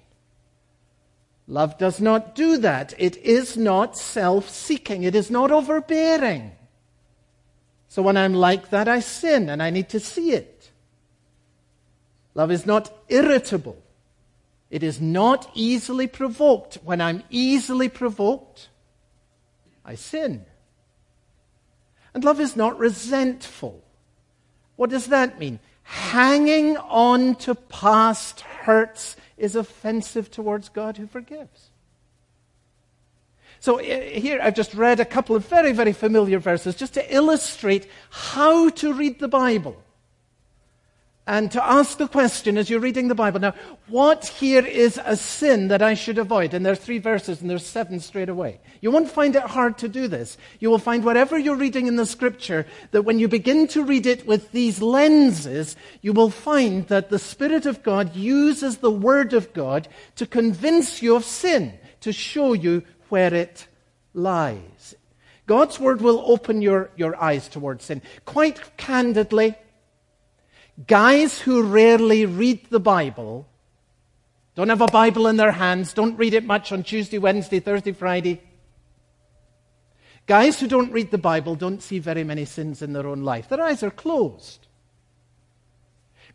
Love 1.46 1.78
does 1.78 2.00
not 2.00 2.34
do 2.34 2.56
that. 2.58 2.94
It 2.98 3.16
is 3.18 3.56
not 3.56 3.96
self 3.96 4.50
seeking. 4.50 5.04
It 5.04 5.14
is 5.14 5.30
not 5.30 5.52
overbearing. 5.52 6.50
So 7.86 8.02
when 8.02 8.16
I'm 8.16 8.34
like 8.34 8.70
that, 8.70 8.88
I 8.88 8.98
sin 9.00 9.48
and 9.48 9.62
I 9.62 9.70
need 9.70 9.88
to 9.90 10.00
see 10.00 10.32
it. 10.32 10.72
Love 12.34 12.50
is 12.50 12.66
not 12.66 12.92
irritable. 13.08 13.80
It 14.70 14.82
is 14.82 15.00
not 15.00 15.50
easily 15.54 16.06
provoked. 16.06 16.78
When 16.84 17.00
I'm 17.00 17.22
easily 17.30 17.88
provoked, 17.88 18.68
I 19.84 19.94
sin. 19.94 20.44
And 22.12 22.24
love 22.24 22.40
is 22.40 22.56
not 22.56 22.78
resentful. 22.78 23.82
What 24.76 24.90
does 24.90 25.06
that 25.08 25.38
mean? 25.38 25.60
Hanging 25.82 26.76
on 26.76 27.36
to 27.36 27.54
past 27.54 28.40
hurts 28.40 29.16
is 29.36 29.54
offensive 29.54 30.30
towards 30.30 30.68
God 30.68 30.96
who 30.96 31.06
forgives. 31.06 31.70
So 33.60 33.76
eh, 33.76 34.18
here 34.18 34.40
I've 34.42 34.54
just 34.54 34.74
read 34.74 34.98
a 34.98 35.04
couple 35.04 35.36
of 35.36 35.46
very, 35.46 35.72
very 35.72 35.92
familiar 35.92 36.38
verses 36.38 36.74
just 36.74 36.94
to 36.94 37.14
illustrate 37.14 37.88
how 38.10 38.70
to 38.70 38.92
read 38.92 39.20
the 39.20 39.28
Bible 39.28 39.82
and 41.26 41.50
to 41.50 41.64
ask 41.64 41.98
the 41.98 42.06
question 42.06 42.56
as 42.56 42.70
you're 42.70 42.78
reading 42.78 43.08
the 43.08 43.14
Bible. 43.14 43.40
Now, 43.40 43.54
what 43.88 44.26
here 44.26 44.64
is 44.64 45.00
a 45.04 45.16
sin 45.16 45.68
that 45.68 45.82
I 45.82 45.94
should 45.94 46.18
avoid? 46.18 46.54
And 46.54 46.64
there 46.64 46.72
are 46.72 46.76
three 46.76 46.98
verses 46.98 47.40
and 47.40 47.50
there's 47.50 47.66
seven 47.66 47.98
straight 47.98 48.28
away. 48.28 48.60
You 48.80 48.92
won't 48.92 49.10
find 49.10 49.34
it 49.34 49.42
hard 49.42 49.76
to 49.78 49.88
do 49.88 50.06
this. 50.06 50.38
You 50.60 50.70
will 50.70 50.78
find 50.78 51.04
whatever 51.04 51.36
you're 51.36 51.56
reading 51.56 51.88
in 51.88 51.96
the 51.96 52.06
scripture 52.06 52.64
that 52.92 53.02
when 53.02 53.18
you 53.18 53.26
begin 53.26 53.66
to 53.68 53.82
read 53.82 54.06
it 54.06 54.24
with 54.24 54.52
these 54.52 54.80
lenses, 54.80 55.74
you 56.00 56.12
will 56.12 56.30
find 56.30 56.86
that 56.86 57.10
the 57.10 57.18
Spirit 57.18 57.66
of 57.66 57.82
God 57.82 58.14
uses 58.14 58.76
the 58.76 58.90
Word 58.90 59.32
of 59.32 59.52
God 59.52 59.88
to 60.14 60.26
convince 60.26 61.02
you 61.02 61.16
of 61.16 61.24
sin, 61.24 61.74
to 62.02 62.12
show 62.12 62.52
you 62.52 62.84
where 63.08 63.34
it 63.34 63.66
lies. 64.14 64.94
God's 65.46 65.80
Word 65.80 66.00
will 66.00 66.22
open 66.24 66.62
your, 66.62 66.90
your 66.96 67.20
eyes 67.20 67.48
towards 67.48 67.84
sin. 67.84 68.00
Quite 68.24 68.76
candidly, 68.76 69.56
Guys 70.84 71.40
who 71.40 71.62
rarely 71.62 72.26
read 72.26 72.68
the 72.68 72.80
Bible, 72.80 73.48
don't 74.54 74.68
have 74.68 74.82
a 74.82 74.86
Bible 74.86 75.26
in 75.26 75.38
their 75.38 75.52
hands, 75.52 75.94
don't 75.94 76.18
read 76.18 76.34
it 76.34 76.44
much 76.44 76.70
on 76.70 76.82
Tuesday, 76.82 77.16
Wednesday, 77.16 77.60
Thursday, 77.60 77.92
Friday. 77.92 78.42
Guys 80.26 80.60
who 80.60 80.68
don't 80.68 80.92
read 80.92 81.10
the 81.10 81.18
Bible 81.18 81.54
don't 81.54 81.82
see 81.82 81.98
very 81.98 82.24
many 82.24 82.44
sins 82.44 82.82
in 82.82 82.92
their 82.92 83.06
own 83.06 83.22
life. 83.22 83.48
Their 83.48 83.62
eyes 83.62 83.82
are 83.82 83.90
closed. 83.90 84.66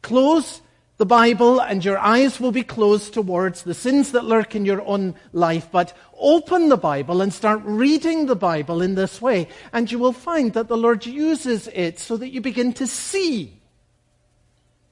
Close 0.01 0.61
the 0.97 1.05
Bible 1.05 1.59
and 1.59 1.85
your 1.85 1.99
eyes 1.99 2.39
will 2.39 2.51
be 2.51 2.63
closed 2.63 3.13
towards 3.13 3.61
the 3.63 3.73
sins 3.73 4.11
that 4.13 4.25
lurk 4.25 4.55
in 4.55 4.65
your 4.65 4.81
own 4.83 5.13
life. 5.33 5.69
But 5.71 5.95
open 6.17 6.69
the 6.69 6.77
Bible 6.77 7.21
and 7.21 7.31
start 7.31 7.61
reading 7.63 8.25
the 8.25 8.35
Bible 8.35 8.81
in 8.81 8.95
this 8.95 9.21
way, 9.21 9.49
and 9.71 9.91
you 9.91 9.99
will 9.99 10.13
find 10.13 10.53
that 10.53 10.67
the 10.67 10.77
Lord 10.77 11.05
uses 11.05 11.67
it 11.67 11.99
so 11.99 12.17
that 12.17 12.29
you 12.29 12.41
begin 12.41 12.73
to 12.73 12.87
see 12.87 13.60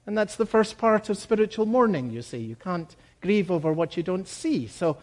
and 0.09 0.17
that's 0.17 0.37
the 0.37 0.45
first 0.47 0.79
part 0.79 1.07
of 1.11 1.19
spiritual 1.19 1.67
mourning, 1.67 2.09
you 2.09 2.23
see. 2.23 2.39
You 2.39 2.55
can't 2.55 2.95
grieve 3.21 3.51
over 3.51 3.71
what 3.71 3.95
you 3.95 4.01
don't 4.01 4.27
see. 4.27 4.65
So 4.65 4.97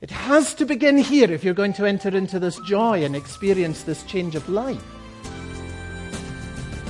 it 0.00 0.10
has 0.10 0.54
to 0.54 0.64
begin 0.64 0.96
here 0.96 1.30
if 1.30 1.44
you're 1.44 1.52
going 1.52 1.74
to 1.74 1.84
enter 1.84 2.16
into 2.16 2.38
this 2.38 2.58
joy 2.60 3.04
and 3.04 3.14
experience 3.14 3.82
this 3.82 4.02
change 4.04 4.34
of 4.34 4.48
life. 4.48 4.82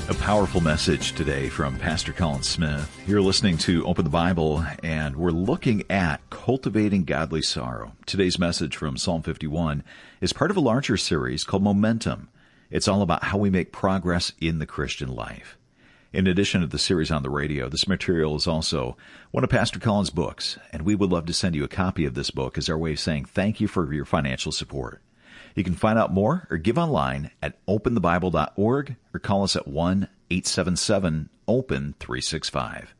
A 0.09 0.15
powerful 0.15 0.61
message 0.61 1.15
today 1.15 1.49
from 1.49 1.77
Pastor 1.81 2.13
Colin 2.13 2.45
Smith. 2.45 2.89
You're 3.09 3.21
listening 3.21 3.59
to 3.59 3.85
Open 3.87 4.05
the 4.05 4.11
Bible, 4.11 4.65
and 4.85 5.17
we're 5.17 5.33
looking 5.33 5.83
at 5.91 6.21
cultivating 6.31 7.03
godly 7.03 7.43
sorrow. 7.43 7.97
Today's 8.07 8.39
message 8.39 8.77
from 8.77 8.97
Psalm 8.97 9.23
51 9.23 9.83
is 10.21 10.33
part 10.33 10.53
of 10.53 10.57
a 10.57 10.61
larger 10.61 10.97
series 10.97 11.43
called 11.43 11.65
Momentum. 11.65 12.29
It's 12.71 12.87
all 12.87 13.03
about 13.03 13.25
how 13.25 13.39
we 13.39 13.51
make 13.51 13.73
progress 13.73 14.33
in 14.41 14.61
the 14.61 14.67
Christian 14.67 15.13
life. 15.13 15.59
In 16.13 16.27
addition 16.27 16.61
to 16.61 16.67
the 16.67 16.79
series 16.79 17.11
on 17.11 17.23
the 17.23 17.31
radio, 17.31 17.71
this 17.71 17.89
material 17.89 18.37
is 18.37 18.47
also 18.47 18.99
one 19.31 19.45
of 19.45 19.51
Pastor 19.51 19.79
Colin's 19.79 20.11
books, 20.11 20.59
and 20.71 20.83
we 20.83 20.95
would 20.95 21.11
love 21.11 21.25
to 21.25 21.33
send 21.33 21.55
you 21.55 21.65
a 21.65 21.69
copy 21.69 22.05
of 22.05 22.13
this 22.13 22.31
book 22.31 22.59
as 22.59 22.69
our 22.69 22.77
way 22.77 22.93
of 22.93 23.01
saying 23.01 23.25
thank 23.25 23.63
you 23.63 23.67
for 23.67 23.91
your 23.95 24.05
financial 24.05 24.53
support. 24.53 25.01
You 25.55 25.65
can 25.65 25.75
find 25.75 25.99
out 25.99 26.13
more 26.13 26.47
or 26.51 26.59
give 26.59 26.77
online 26.77 27.31
at 27.41 27.65
openthebible.org 27.67 28.97
or 29.15 29.21
call 29.21 29.43
us 29.43 29.57
at 29.57 29.67
1 29.67 30.09
877 30.31 31.31
OPEN 31.49 31.95
365. 31.99 32.95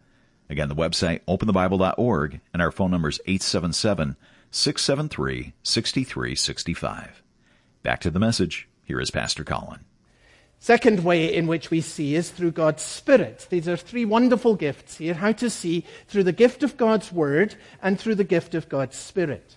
Again, 0.49 0.71
the 0.71 0.75
website 0.75 1.21
openthebible.org 1.29 2.41
and 2.55 2.63
our 2.63 2.73
phone 2.73 2.91
number 2.91 3.11
is 3.11 3.21
877 3.27 4.17
673 4.51 5.53
6365. 5.63 7.23
Back 7.83 8.01
to 8.01 8.11
the 8.11 8.19
message. 8.19 8.69
Here 8.85 9.01
is 9.01 9.11
Pastor 9.11 9.45
Colin. 9.45 9.85
Second 10.63 11.03
way 11.03 11.35
in 11.35 11.49
which 11.49 11.73
we 11.73 11.81
see 11.81 12.15
is 12.15 12.31
through 12.31 12.53
God's 12.53 12.85
Spirit. 12.85 13.49
These 13.51 13.67
are 13.67 13.77
three 13.77 14.05
wonderful 14.05 14.55
gifts 14.55 14.99
here 14.99 15.15
how 15.15 15.33
to 15.33 15.51
see 15.51 15.85
through 16.07 16.23
the 16.23 16.31
gift 16.31 16.63
of 16.63 16.77
God's 16.77 17.11
Word 17.11 17.57
and 17.83 17.99
through 17.99 18.15
the 18.15 18.23
gift 18.23 18.55
of 18.55 18.69
God's 18.69 18.97
Spirit. 18.97 19.57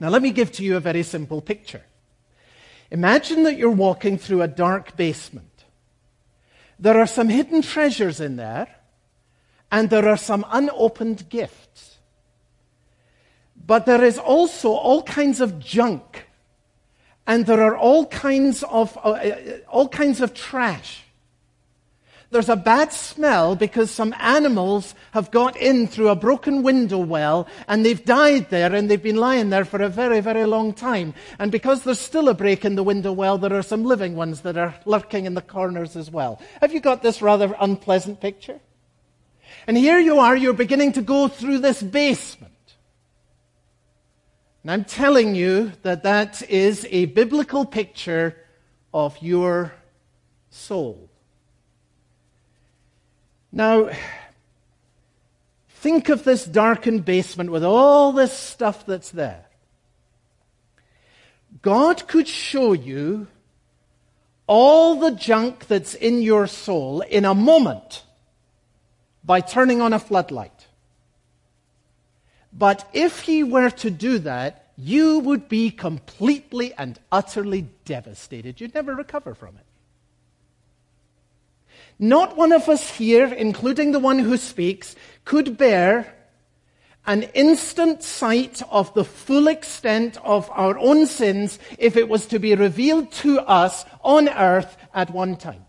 Now, 0.00 0.08
let 0.08 0.20
me 0.20 0.32
give 0.32 0.50
to 0.52 0.64
you 0.64 0.76
a 0.76 0.80
very 0.80 1.04
simple 1.04 1.40
picture. 1.40 1.82
Imagine 2.90 3.44
that 3.44 3.56
you're 3.56 3.70
walking 3.70 4.18
through 4.18 4.42
a 4.42 4.48
dark 4.48 4.96
basement. 4.96 5.64
There 6.76 6.98
are 6.98 7.06
some 7.06 7.28
hidden 7.28 7.62
treasures 7.62 8.18
in 8.18 8.34
there, 8.34 8.66
and 9.70 9.90
there 9.90 10.08
are 10.08 10.16
some 10.16 10.44
unopened 10.50 11.28
gifts. 11.28 11.98
But 13.64 13.86
there 13.86 14.02
is 14.02 14.18
also 14.18 14.70
all 14.70 15.04
kinds 15.04 15.40
of 15.40 15.60
junk 15.60 16.26
and 17.26 17.46
there 17.46 17.62
are 17.62 17.76
all 17.76 18.06
kinds 18.06 18.62
of, 18.64 18.96
uh, 18.98 19.10
uh, 19.10 19.58
all 19.68 19.88
kinds 19.88 20.20
of 20.20 20.34
trash. 20.34 21.04
There's 22.32 22.48
a 22.48 22.56
bad 22.56 22.94
smell 22.94 23.56
because 23.56 23.90
some 23.90 24.14
animals 24.18 24.94
have 25.12 25.30
got 25.30 25.54
in 25.54 25.86
through 25.86 26.08
a 26.08 26.16
broken 26.16 26.62
window 26.62 26.96
well 26.96 27.46
and 27.68 27.84
they've 27.84 28.02
died 28.02 28.48
there 28.48 28.74
and 28.74 28.90
they've 28.90 29.02
been 29.02 29.16
lying 29.16 29.50
there 29.50 29.66
for 29.66 29.82
a 29.82 29.90
very, 29.90 30.20
very 30.20 30.46
long 30.46 30.72
time. 30.72 31.12
And 31.38 31.52
because 31.52 31.82
there's 31.82 31.98
still 31.98 32.30
a 32.30 32.34
break 32.34 32.64
in 32.64 32.74
the 32.74 32.82
window 32.82 33.12
well, 33.12 33.36
there 33.36 33.52
are 33.52 33.62
some 33.62 33.84
living 33.84 34.16
ones 34.16 34.40
that 34.40 34.56
are 34.56 34.74
lurking 34.86 35.26
in 35.26 35.34
the 35.34 35.42
corners 35.42 35.94
as 35.94 36.10
well. 36.10 36.40
Have 36.62 36.72
you 36.72 36.80
got 36.80 37.02
this 37.02 37.20
rather 37.20 37.54
unpleasant 37.60 38.22
picture? 38.22 38.60
And 39.66 39.76
here 39.76 39.98
you 39.98 40.18
are, 40.18 40.34
you're 40.34 40.54
beginning 40.54 40.92
to 40.92 41.02
go 41.02 41.28
through 41.28 41.58
this 41.58 41.82
basement. 41.82 42.51
And 44.62 44.70
I'm 44.70 44.84
telling 44.84 45.34
you 45.34 45.72
that 45.82 46.04
that 46.04 46.48
is 46.48 46.86
a 46.90 47.06
biblical 47.06 47.64
picture 47.64 48.36
of 48.94 49.16
your 49.20 49.72
soul. 50.50 51.10
Now, 53.50 53.90
think 55.68 56.08
of 56.08 56.24
this 56.24 56.44
darkened 56.44 57.04
basement 57.04 57.50
with 57.50 57.64
all 57.64 58.12
this 58.12 58.32
stuff 58.32 58.86
that's 58.86 59.10
there. 59.10 59.46
God 61.60 62.06
could 62.06 62.28
show 62.28 62.72
you 62.72 63.26
all 64.46 64.96
the 64.96 65.10
junk 65.10 65.66
that's 65.66 65.94
in 65.94 66.22
your 66.22 66.46
soul 66.46 67.00
in 67.02 67.24
a 67.24 67.34
moment 67.34 68.04
by 69.24 69.40
turning 69.40 69.80
on 69.80 69.92
a 69.92 69.98
floodlight. 69.98 70.61
But 72.52 72.88
if 72.92 73.20
he 73.20 73.42
were 73.42 73.70
to 73.70 73.90
do 73.90 74.18
that, 74.20 74.72
you 74.76 75.20
would 75.20 75.48
be 75.48 75.70
completely 75.70 76.74
and 76.74 76.98
utterly 77.10 77.68
devastated. 77.84 78.60
You'd 78.60 78.74
never 78.74 78.94
recover 78.94 79.34
from 79.34 79.56
it. 79.56 79.66
Not 81.98 82.36
one 82.36 82.52
of 82.52 82.68
us 82.68 82.96
here, 82.96 83.32
including 83.32 83.92
the 83.92 83.98
one 83.98 84.18
who 84.18 84.36
speaks, 84.36 84.96
could 85.24 85.56
bear 85.56 86.14
an 87.06 87.22
instant 87.34 88.02
sight 88.02 88.62
of 88.70 88.92
the 88.94 89.04
full 89.04 89.48
extent 89.48 90.16
of 90.22 90.48
our 90.50 90.78
own 90.78 91.06
sins 91.06 91.58
if 91.78 91.96
it 91.96 92.08
was 92.08 92.26
to 92.26 92.38
be 92.38 92.54
revealed 92.54 93.10
to 93.12 93.40
us 93.40 93.84
on 94.02 94.28
earth 94.28 94.76
at 94.94 95.10
one 95.10 95.36
time. 95.36 95.64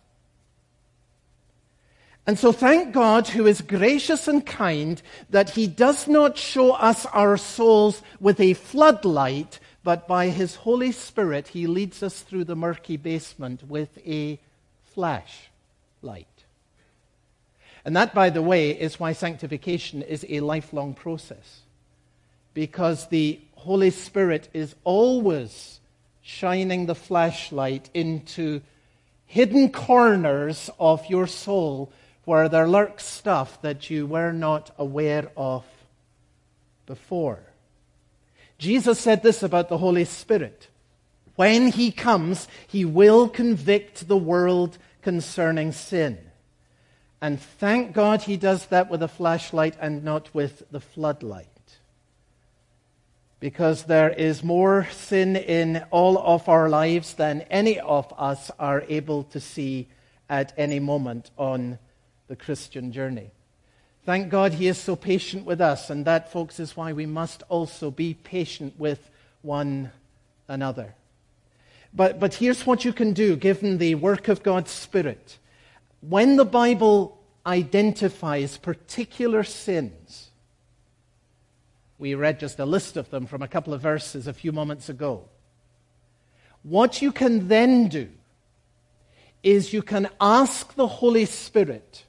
And 2.25 2.39
so 2.39 2.53
thank 2.53 2.93
God, 2.93 3.27
who 3.27 3.45
is 3.45 3.61
gracious 3.61 4.29
and 4.29 4.45
kind, 4.45 5.01
that 5.29 5.51
he 5.51 5.67
does 5.67 6.07
not 6.07 6.37
show 6.37 6.71
us 6.71 7.05
our 7.07 7.35
souls 7.35 8.01
with 8.21 8.39
a 8.39 8.53
floodlight, 8.53 9.59
but 9.83 10.07
by 10.07 10.29
his 10.29 10.55
Holy 10.55 10.93
Spirit, 10.93 11.49
he 11.49 11.67
leads 11.67 12.01
us 12.01 12.21
through 12.21 12.45
the 12.45 12.55
murky 12.55 12.95
basement 12.95 13.67
with 13.67 13.97
a 14.07 14.39
flashlight. 14.93 16.27
And 17.83 17.95
that, 17.97 18.13
by 18.13 18.29
the 18.29 18.41
way, 18.41 18.71
is 18.71 19.01
why 19.01 19.11
sanctification 19.11 20.01
is 20.01 20.25
a 20.29 20.39
lifelong 20.39 20.93
process. 20.93 21.61
Because 22.53 23.07
the 23.09 23.41
Holy 23.55 23.89
Spirit 23.89 24.47
is 24.53 24.75
always 24.85 25.81
shining 26.21 26.85
the 26.85 26.95
flashlight 26.95 27.89
into 27.93 28.61
hidden 29.25 29.69
corners 29.73 30.69
of 30.79 31.05
your 31.09 31.27
soul 31.27 31.91
where 32.25 32.47
there 32.47 32.67
lurks 32.67 33.05
stuff 33.05 33.61
that 33.61 33.89
you 33.89 34.05
were 34.07 34.31
not 34.31 34.71
aware 34.77 35.29
of 35.35 35.65
before. 36.85 37.43
Jesus 38.57 38.99
said 38.99 39.23
this 39.23 39.43
about 39.43 39.69
the 39.69 39.77
Holy 39.77 40.05
Spirit. 40.05 40.69
When 41.35 41.69
he 41.69 41.91
comes, 41.91 42.47
he 42.67 42.85
will 42.85 43.27
convict 43.27 44.07
the 44.07 44.17
world 44.17 44.77
concerning 45.01 45.71
sin. 45.71 46.19
And 47.21 47.39
thank 47.39 47.93
God 47.93 48.23
he 48.23 48.37
does 48.37 48.67
that 48.67 48.89
with 48.89 49.01
a 49.01 49.07
flashlight 49.07 49.75
and 49.79 50.03
not 50.03 50.33
with 50.33 50.63
the 50.71 50.79
floodlight. 50.79 51.47
Because 53.39 53.83
there 53.83 54.09
is 54.09 54.43
more 54.43 54.87
sin 54.91 55.35
in 55.35 55.83
all 55.89 56.17
of 56.17 56.47
our 56.47 56.69
lives 56.69 57.15
than 57.15 57.41
any 57.43 57.79
of 57.79 58.13
us 58.17 58.51
are 58.59 58.83
able 58.87 59.23
to 59.23 59.39
see 59.39 59.89
at 60.29 60.53
any 60.57 60.79
moment 60.79 61.31
on 61.37 61.79
the 62.33 62.37
Christian 62.37 62.91
journey. 62.91 63.29
Thank 64.07 64.29
God 64.29 64.53
he 64.53 64.67
is 64.67 64.79
so 64.79 64.95
patient 64.95 65.45
with 65.45 65.61
us, 65.61 65.91
and 65.91 66.03
that, 66.05 66.31
folks, 66.31 66.59
is 66.59 66.75
why 66.75 66.91
we 66.91 67.05
must 67.05 67.43
also 67.47 67.91
be 67.91 68.15
patient 68.15 68.73
with 68.79 69.11
one 69.43 69.91
another. 70.47 70.95
But, 71.93 72.19
but 72.19 72.33
here's 72.33 72.65
what 72.65 72.85
you 72.85 72.91
can 72.91 73.13
do 73.13 73.35
given 73.35 73.77
the 73.77 73.93
work 73.93 74.29
of 74.29 74.41
God's 74.41 74.71
Spirit. 74.71 75.37
When 76.01 76.37
the 76.37 76.43
Bible 76.43 77.21
identifies 77.45 78.57
particular 78.57 79.43
sins, 79.43 80.31
we 81.99 82.15
read 82.15 82.39
just 82.39 82.57
a 82.57 82.65
list 82.65 82.97
of 82.97 83.11
them 83.11 83.27
from 83.27 83.43
a 83.43 83.47
couple 83.47 83.75
of 83.75 83.81
verses 83.81 84.25
a 84.25 84.33
few 84.33 84.51
moments 84.51 84.89
ago. 84.89 85.29
What 86.63 86.99
you 86.99 87.11
can 87.11 87.47
then 87.47 87.89
do 87.89 88.09
is 89.43 89.71
you 89.71 89.83
can 89.83 90.09
ask 90.19 90.73
the 90.73 90.87
Holy 90.87 91.25
Spirit 91.25 92.05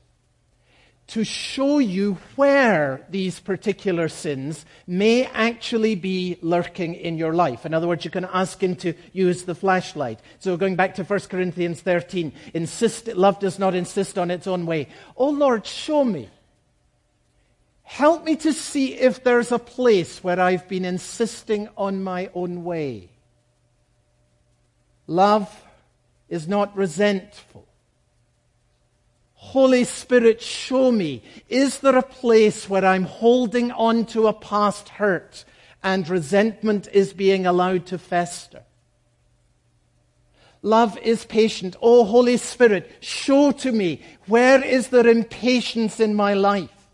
to 1.07 1.23
show 1.23 1.79
you 1.79 2.15
where 2.37 3.05
these 3.11 3.39
particular 3.39 4.09
sins 4.09 4.65
may 4.87 5.27
actually 5.27 5.95
be 5.95 6.39
lurking 6.41 6.95
in 6.95 7.19
your 7.19 7.35
life. 7.35 7.67
In 7.67 7.75
other 7.75 7.87
words, 7.87 8.05
you 8.05 8.11
can 8.11 8.25
ask 8.25 8.63
him 8.63 8.75
to 8.77 8.95
use 9.13 9.43
the 9.45 9.55
flashlight. 9.55 10.21
So 10.39 10.57
going 10.57 10.77
back 10.77 10.95
to 10.95 11.05
1 11.05 11.21
Corinthians 11.31 11.83
13, 11.83 12.33
insist, 12.55 13.09
love 13.09 13.39
does 13.39 13.59
not 13.59 13.75
insist 13.75 14.17
on 14.19 14.31
its 14.31 14.47
own 14.47 14.65
way. 14.65 14.89
Oh 15.17 15.29
Lord, 15.29 15.67
show 15.67 16.05
me. 16.05 16.31
Help 17.83 18.25
me 18.25 18.37
to 18.37 18.53
see 18.55 18.95
if 18.95 19.23
there's 19.23 19.53
a 19.53 19.59
place 19.59 20.25
where 20.25 20.41
I've 20.41 20.67
been 20.69 20.87
insisting 20.87 21.69
on 21.77 22.03
my 22.03 22.31
own 22.35 22.65
way. 22.65 23.11
Love 25.07 25.55
is 26.31 26.49
not 26.49 26.75
resentful. 26.75 27.54
Holy 29.45 29.85
Spirit, 29.85 30.43
show 30.43 30.91
me, 30.91 31.23
is 31.49 31.79
there 31.79 31.97
a 31.97 32.03
place 32.03 32.69
where 32.69 32.85
I'm 32.85 33.05
holding 33.05 33.71
on 33.71 34.07
to 34.07 34.27
a 34.27 34.33
past 34.33 34.89
hurt 34.89 35.45
and 35.83 36.09
resentment 36.09 36.89
is 36.93 37.13
being 37.13 37.47
allowed 37.47 37.87
to 37.87 37.99
fester? 37.99 38.63
Love 40.63 40.99
is 40.99 41.25
patient. 41.27 41.77
Oh, 41.81 42.05
Holy 42.05 42.37
Spirit, 42.39 42.91
show 43.01 43.53
to 43.53 43.71
me, 43.71 44.01
where 44.27 44.65
is 44.65 44.89
there 44.89 45.07
impatience 45.07 46.01
in 46.01 46.15
my 46.15 46.35
life? 46.35 46.89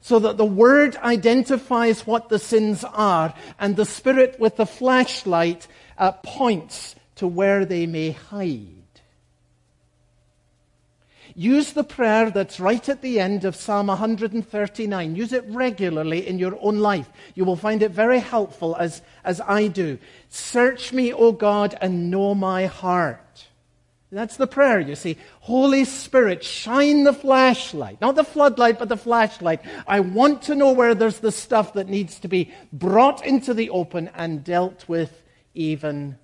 So 0.00 0.20
that 0.20 0.38
the 0.38 0.46
Word 0.46 0.96
identifies 0.96 2.06
what 2.06 2.28
the 2.30 2.38
sins 2.38 2.84
are, 2.84 3.34
and 3.58 3.76
the 3.76 3.84
Spirit 3.84 4.38
with 4.38 4.56
the 4.56 4.66
flashlight 4.66 5.66
uh, 5.98 6.12
points 6.12 6.94
to 7.16 7.26
where 7.26 7.66
they 7.66 7.86
may 7.86 8.12
hide. 8.12 8.77
Use 11.38 11.72
the 11.72 11.84
prayer 11.84 12.32
that's 12.32 12.58
right 12.58 12.88
at 12.88 13.00
the 13.00 13.20
end 13.20 13.44
of 13.44 13.54
Psalm 13.54 13.86
139. 13.86 15.14
Use 15.14 15.32
it 15.32 15.44
regularly 15.46 16.26
in 16.26 16.36
your 16.36 16.58
own 16.60 16.80
life. 16.80 17.08
You 17.36 17.44
will 17.44 17.54
find 17.54 17.80
it 17.80 17.92
very 17.92 18.18
helpful 18.18 18.74
as, 18.74 19.02
as 19.22 19.40
I 19.42 19.68
do. 19.68 19.98
Search 20.30 20.92
me, 20.92 21.12
O 21.12 21.30
God, 21.30 21.78
and 21.80 22.10
know 22.10 22.34
my 22.34 22.66
heart. 22.66 23.46
That's 24.10 24.36
the 24.36 24.48
prayer, 24.48 24.80
you 24.80 24.96
see. 24.96 25.16
Holy 25.38 25.84
Spirit, 25.84 26.42
shine 26.42 27.04
the 27.04 27.12
flashlight. 27.12 28.00
Not 28.00 28.16
the 28.16 28.24
floodlight, 28.24 28.80
but 28.80 28.88
the 28.88 28.96
flashlight. 28.96 29.60
I 29.86 30.00
want 30.00 30.42
to 30.42 30.56
know 30.56 30.72
where 30.72 30.96
there's 30.96 31.20
the 31.20 31.30
stuff 31.30 31.74
that 31.74 31.88
needs 31.88 32.18
to 32.18 32.26
be 32.26 32.52
brought 32.72 33.24
into 33.24 33.54
the 33.54 33.70
open 33.70 34.10
and 34.16 34.42
dealt 34.42 34.88
with 34.88 35.22
even 35.54 36.18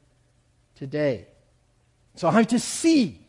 today. 0.75 1.29
So, 2.17 2.31
how 2.31 2.43
to 2.43 2.59
see 2.59 3.24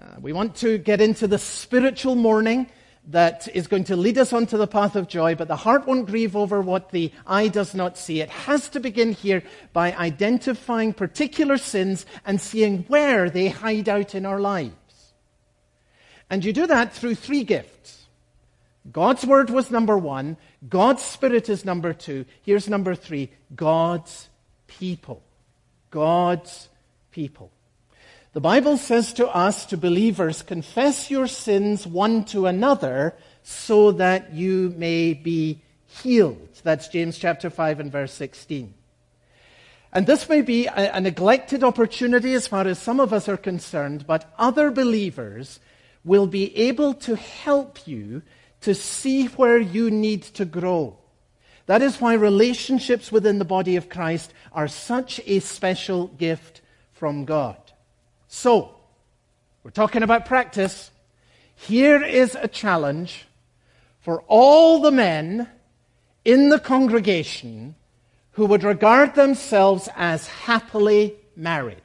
uh, 0.00 0.04
we 0.20 0.32
want 0.32 0.54
to 0.56 0.78
get 0.78 1.00
into 1.00 1.26
the 1.26 1.38
spiritual 1.38 2.14
mourning 2.14 2.68
that 3.08 3.48
is 3.54 3.66
going 3.66 3.84
to 3.84 3.96
lead 3.96 4.18
us 4.18 4.32
onto 4.32 4.56
the 4.56 4.66
path 4.66 4.94
of 4.94 5.08
joy, 5.08 5.34
but 5.34 5.48
the 5.48 5.56
heart 5.56 5.86
won't 5.86 6.06
grieve 6.06 6.36
over 6.36 6.60
what 6.60 6.90
the 6.90 7.10
eye 7.26 7.48
does 7.48 7.74
not 7.74 7.96
see. 7.96 8.20
It 8.20 8.28
has 8.28 8.68
to 8.70 8.80
begin 8.80 9.12
here 9.12 9.42
by 9.72 9.94
identifying 9.94 10.92
particular 10.92 11.56
sins 11.56 12.04
and 12.26 12.40
seeing 12.40 12.84
where 12.84 13.30
they 13.30 13.48
hide 13.48 13.88
out 13.88 14.14
in 14.14 14.26
our 14.26 14.38
lives. 14.38 14.74
And 16.30 16.44
you 16.44 16.52
do 16.52 16.66
that 16.66 16.92
through 16.92 17.14
three 17.14 17.44
gifts. 17.44 18.06
God's 18.92 19.24
word 19.24 19.50
was 19.50 19.70
number 19.70 19.96
one. 19.96 20.36
God's 20.68 21.02
spirit 21.02 21.48
is 21.48 21.64
number 21.64 21.92
two. 21.92 22.24
Here's 22.42 22.68
number 22.68 22.94
three 22.94 23.30
God's 23.54 24.28
people. 24.66 25.22
God's 25.90 26.68
people. 27.10 27.50
The 28.34 28.40
Bible 28.40 28.76
says 28.76 29.14
to 29.14 29.26
us, 29.28 29.64
to 29.66 29.76
believers, 29.76 30.42
confess 30.42 31.10
your 31.10 31.26
sins 31.26 31.86
one 31.86 32.24
to 32.26 32.46
another 32.46 33.14
so 33.42 33.92
that 33.92 34.34
you 34.34 34.74
may 34.76 35.14
be 35.14 35.62
healed. 35.86 36.48
That's 36.62 36.88
James 36.88 37.16
chapter 37.18 37.48
5 37.48 37.80
and 37.80 37.90
verse 37.90 38.12
16. 38.12 38.74
And 39.92 40.06
this 40.06 40.28
may 40.28 40.42
be 40.42 40.66
a, 40.66 40.92
a, 40.92 41.00
neglected 41.00 41.64
opportunity 41.64 42.34
as 42.34 42.46
far 42.46 42.66
as 42.66 42.78
some 42.78 43.00
of 43.00 43.14
us 43.14 43.28
are 43.28 43.38
concerned, 43.38 44.06
but 44.06 44.30
other 44.38 44.70
believers 44.70 45.60
will 46.04 46.26
be 46.26 46.54
able 46.56 46.92
to 46.94 47.16
help 47.16 47.86
you 47.86 48.22
to 48.60 48.74
see 48.74 49.26
where 49.26 49.58
you 49.58 49.90
need 49.90 50.22
to 50.22 50.44
grow. 50.44 50.98
That 51.64 51.80
is 51.80 52.00
why 52.00 52.14
relationships 52.14 53.10
within 53.10 53.38
the 53.38 53.44
body 53.46 53.76
of 53.76 53.88
Christ 53.88 54.32
are 54.52 54.68
such 54.68 55.20
a 55.24 55.40
special 55.40 56.08
gift 56.08 56.60
from 56.92 57.24
God. 57.24 57.56
So, 58.28 58.74
we're 59.62 59.70
talking 59.70 60.02
about 60.02 60.26
practice. 60.26 60.90
Here 61.54 62.02
is 62.02 62.36
a 62.38 62.46
challenge 62.46 63.26
for 64.00 64.22
all 64.28 64.80
the 64.80 64.92
men 64.92 65.48
in 66.26 66.50
the 66.50 66.60
congregation 66.60 67.74
who 68.32 68.44
would 68.44 68.62
regard 68.62 69.14
themselves 69.14 69.88
as 69.96 70.26
happily 70.28 71.16
married. 71.34 71.82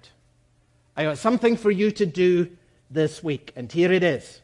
I 0.98 1.04
got 1.04 1.18
something 1.18 1.56
for 1.56 1.72
you 1.72 1.92
to 1.92 2.06
do 2.06 2.50
this 2.92 3.24
week, 3.24 3.54
and 3.56 3.72
here 3.72 3.92
it 3.92 4.04
is. 4.04 4.42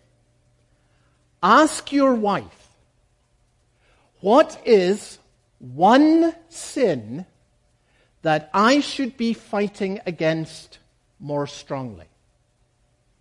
Ask 1.43 1.91
your 1.91 2.15
wife, 2.15 2.69
what 4.21 4.59
is 4.65 5.19
one 5.59 6.33
sin 6.47 7.25
that 8.21 8.49
I 8.53 8.79
should 8.79 9.17
be 9.17 9.33
fighting 9.33 9.99
against 10.05 10.79
more 11.19 11.47
strongly. 11.47 12.05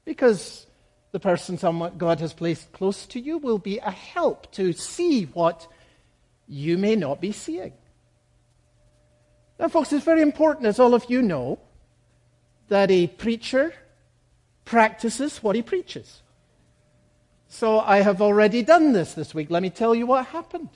Because 0.04 0.66
the 1.12 1.20
person 1.20 1.56
God 1.96 2.20
has 2.20 2.32
placed 2.32 2.72
close 2.72 3.06
to 3.06 3.20
you 3.20 3.38
will 3.38 3.58
be 3.58 3.78
a 3.78 3.90
help 3.90 4.50
to 4.52 4.72
see 4.72 5.24
what 5.24 5.66
you 6.46 6.78
may 6.78 6.96
not 6.96 7.20
be 7.20 7.32
seeing. 7.32 7.72
Now, 9.58 9.68
folks, 9.68 9.92
it's 9.92 10.04
very 10.04 10.22
important, 10.22 10.66
as 10.66 10.78
all 10.78 10.94
of 10.94 11.10
you 11.10 11.20
know, 11.20 11.58
that 12.68 12.90
a 12.90 13.06
preacher 13.06 13.74
practices 14.64 15.42
what 15.42 15.56
he 15.56 15.62
preaches. 15.62 16.22
So 17.48 17.80
I 17.80 18.02
have 18.02 18.20
already 18.20 18.62
done 18.62 18.92
this 18.92 19.14
this 19.14 19.34
week. 19.34 19.50
Let 19.50 19.62
me 19.62 19.70
tell 19.70 19.94
you 19.94 20.06
what 20.06 20.26
happened. 20.26 20.68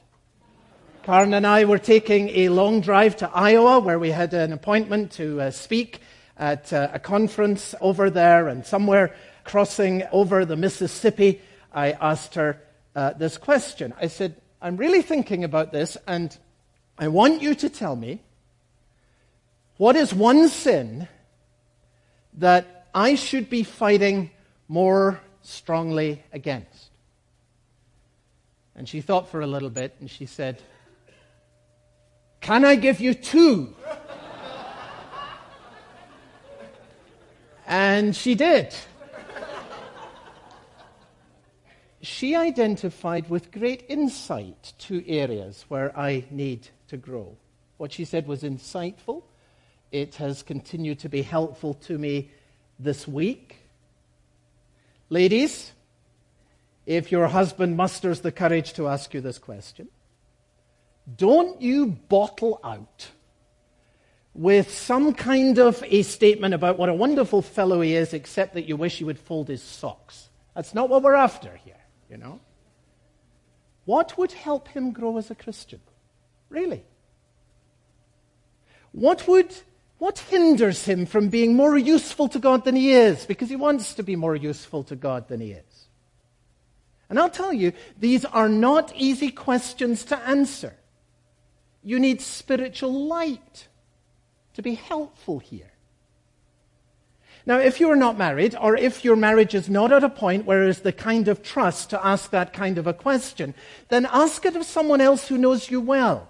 Karen 1.02 1.34
and 1.34 1.46
I 1.46 1.64
were 1.64 1.78
taking 1.78 2.30
a 2.30 2.48
long 2.48 2.80
drive 2.80 3.16
to 3.16 3.30
Iowa 3.30 3.80
where 3.80 3.98
we 3.98 4.10
had 4.10 4.32
an 4.32 4.52
appointment 4.52 5.10
to 5.12 5.40
uh, 5.40 5.50
speak 5.50 6.00
at 6.42 6.72
uh, 6.72 6.88
a 6.92 6.98
conference 6.98 7.72
over 7.80 8.10
there, 8.10 8.48
and 8.48 8.66
somewhere 8.66 9.14
crossing 9.44 10.02
over 10.10 10.44
the 10.44 10.56
Mississippi, 10.56 11.40
I 11.72 11.92
asked 11.92 12.34
her 12.34 12.60
uh, 12.96 13.12
this 13.12 13.38
question. 13.38 13.94
I 14.00 14.08
said, 14.08 14.34
I'm 14.60 14.76
really 14.76 15.02
thinking 15.02 15.44
about 15.44 15.70
this, 15.70 15.96
and 16.04 16.36
I 16.98 17.06
want 17.06 17.42
you 17.42 17.54
to 17.54 17.68
tell 17.68 17.94
me 17.94 18.22
what 19.76 19.94
is 19.94 20.12
one 20.12 20.48
sin 20.48 21.06
that 22.38 22.86
I 22.92 23.14
should 23.14 23.48
be 23.48 23.62
fighting 23.62 24.32
more 24.66 25.20
strongly 25.42 26.24
against? 26.32 26.90
And 28.74 28.88
she 28.88 29.00
thought 29.00 29.28
for 29.28 29.42
a 29.42 29.46
little 29.46 29.70
bit, 29.70 29.94
and 30.00 30.10
she 30.10 30.26
said, 30.26 30.60
Can 32.40 32.64
I 32.64 32.74
give 32.74 32.98
you 32.98 33.14
two? 33.14 33.76
And 37.72 38.14
she 38.14 38.34
did. 38.34 38.74
she 42.02 42.36
identified 42.36 43.30
with 43.30 43.50
great 43.50 43.86
insight 43.88 44.74
two 44.78 45.02
areas 45.06 45.64
where 45.68 45.98
I 45.98 46.26
need 46.30 46.68
to 46.88 46.98
grow. 46.98 47.34
What 47.78 47.90
she 47.90 48.04
said 48.04 48.26
was 48.26 48.42
insightful. 48.42 49.22
It 49.90 50.16
has 50.16 50.42
continued 50.42 50.98
to 50.98 51.08
be 51.08 51.22
helpful 51.22 51.72
to 51.88 51.96
me 51.96 52.30
this 52.78 53.08
week. 53.08 53.56
Ladies, 55.08 55.72
if 56.84 57.10
your 57.10 57.28
husband 57.28 57.78
musters 57.78 58.20
the 58.20 58.32
courage 58.32 58.74
to 58.74 58.86
ask 58.86 59.14
you 59.14 59.22
this 59.22 59.38
question, 59.38 59.88
don't 61.16 61.62
you 61.62 61.86
bottle 61.86 62.60
out 62.62 63.12
with 64.34 64.72
some 64.72 65.12
kind 65.12 65.58
of 65.58 65.82
a 65.86 66.02
statement 66.02 66.54
about 66.54 66.78
what 66.78 66.88
a 66.88 66.94
wonderful 66.94 67.42
fellow 67.42 67.80
he 67.80 67.94
is, 67.94 68.14
except 68.14 68.54
that 68.54 68.66
you 68.66 68.76
wish 68.76 68.98
he 68.98 69.04
would 69.04 69.18
fold 69.18 69.48
his 69.48 69.62
socks. 69.62 70.28
That's 70.54 70.74
not 70.74 70.88
what 70.88 71.02
we're 71.02 71.14
after 71.14 71.56
here, 71.64 71.80
you 72.10 72.16
know. 72.16 72.40
What 73.84 74.16
would 74.16 74.32
help 74.32 74.68
him 74.68 74.92
grow 74.92 75.18
as 75.18 75.30
a 75.30 75.34
Christian? 75.34 75.80
Really? 76.48 76.84
What 78.92 79.26
would 79.26 79.54
what 79.98 80.18
hinders 80.18 80.84
him 80.84 81.06
from 81.06 81.28
being 81.28 81.54
more 81.54 81.78
useful 81.78 82.28
to 82.30 82.40
God 82.40 82.64
than 82.64 82.74
he 82.74 82.90
is? 82.90 83.24
Because 83.24 83.48
he 83.48 83.54
wants 83.54 83.94
to 83.94 84.02
be 84.02 84.16
more 84.16 84.34
useful 84.34 84.82
to 84.84 84.96
God 84.96 85.28
than 85.28 85.40
he 85.40 85.52
is. 85.52 85.86
And 87.08 87.20
I'll 87.20 87.30
tell 87.30 87.52
you, 87.52 87.72
these 88.00 88.24
are 88.24 88.48
not 88.48 88.92
easy 88.96 89.30
questions 89.30 90.04
to 90.06 90.18
answer. 90.18 90.74
You 91.84 92.00
need 92.00 92.20
spiritual 92.20 93.06
light 93.06 93.68
to 94.54 94.62
be 94.62 94.74
helpful 94.74 95.38
here. 95.38 95.72
Now, 97.44 97.58
if 97.58 97.80
you 97.80 97.90
are 97.90 97.96
not 97.96 98.16
married, 98.16 98.54
or 98.60 98.76
if 98.76 99.04
your 99.04 99.16
marriage 99.16 99.54
is 99.54 99.68
not 99.68 99.90
at 99.90 100.04
a 100.04 100.08
point 100.08 100.44
where 100.44 100.64
there's 100.64 100.80
the 100.80 100.92
kind 100.92 101.26
of 101.26 101.42
trust 101.42 101.90
to 101.90 102.06
ask 102.06 102.30
that 102.30 102.52
kind 102.52 102.78
of 102.78 102.86
a 102.86 102.94
question, 102.94 103.54
then 103.88 104.06
ask 104.06 104.44
it 104.46 104.54
of 104.54 104.64
someone 104.64 105.00
else 105.00 105.26
who 105.26 105.36
knows 105.36 105.70
you 105.70 105.80
well. 105.80 106.28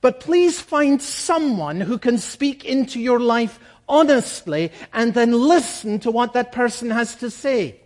But 0.00 0.20
please 0.20 0.60
find 0.60 1.02
someone 1.02 1.80
who 1.80 1.98
can 1.98 2.18
speak 2.18 2.64
into 2.64 2.98
your 2.98 3.20
life 3.20 3.58
honestly 3.88 4.72
and 4.92 5.12
then 5.12 5.32
listen 5.32 5.98
to 6.00 6.10
what 6.10 6.32
that 6.32 6.52
person 6.52 6.90
has 6.90 7.16
to 7.16 7.30
say. 7.30 7.80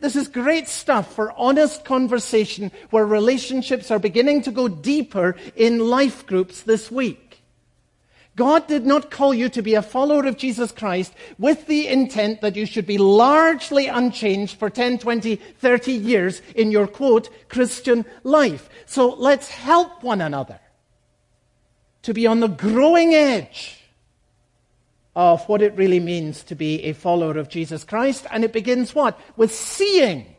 This 0.00 0.16
is 0.16 0.28
great 0.28 0.68
stuff 0.68 1.14
for 1.14 1.32
honest 1.32 1.84
conversation 1.84 2.70
where 2.90 3.04
relationships 3.04 3.90
are 3.90 3.98
beginning 3.98 4.42
to 4.42 4.50
go 4.50 4.68
deeper 4.68 5.36
in 5.56 5.78
life 5.90 6.26
groups 6.26 6.62
this 6.62 6.90
week. 6.90 7.27
God 8.38 8.68
did 8.68 8.86
not 8.86 9.10
call 9.10 9.34
you 9.34 9.48
to 9.48 9.62
be 9.62 9.74
a 9.74 9.82
follower 9.82 10.24
of 10.24 10.36
Jesus 10.36 10.70
Christ 10.70 11.12
with 11.40 11.66
the 11.66 11.88
intent 11.88 12.40
that 12.40 12.54
you 12.54 12.66
should 12.66 12.86
be 12.86 12.96
largely 12.96 13.88
unchanged 13.88 14.60
for 14.60 14.70
10, 14.70 15.00
20, 15.00 15.34
30 15.34 15.92
years 15.92 16.40
in 16.54 16.70
your 16.70 16.86
quote, 16.86 17.30
Christian 17.48 18.04
life. 18.22 18.68
So 18.86 19.08
let's 19.08 19.50
help 19.50 20.04
one 20.04 20.20
another 20.20 20.60
to 22.02 22.14
be 22.14 22.28
on 22.28 22.38
the 22.38 22.46
growing 22.46 23.12
edge 23.12 23.82
of 25.16 25.42
what 25.48 25.60
it 25.60 25.74
really 25.74 25.98
means 25.98 26.44
to 26.44 26.54
be 26.54 26.84
a 26.84 26.92
follower 26.92 27.38
of 27.38 27.48
Jesus 27.48 27.82
Christ. 27.82 28.24
And 28.30 28.44
it 28.44 28.52
begins 28.52 28.94
what? 28.94 29.18
With 29.36 29.52
seeing. 29.52 30.36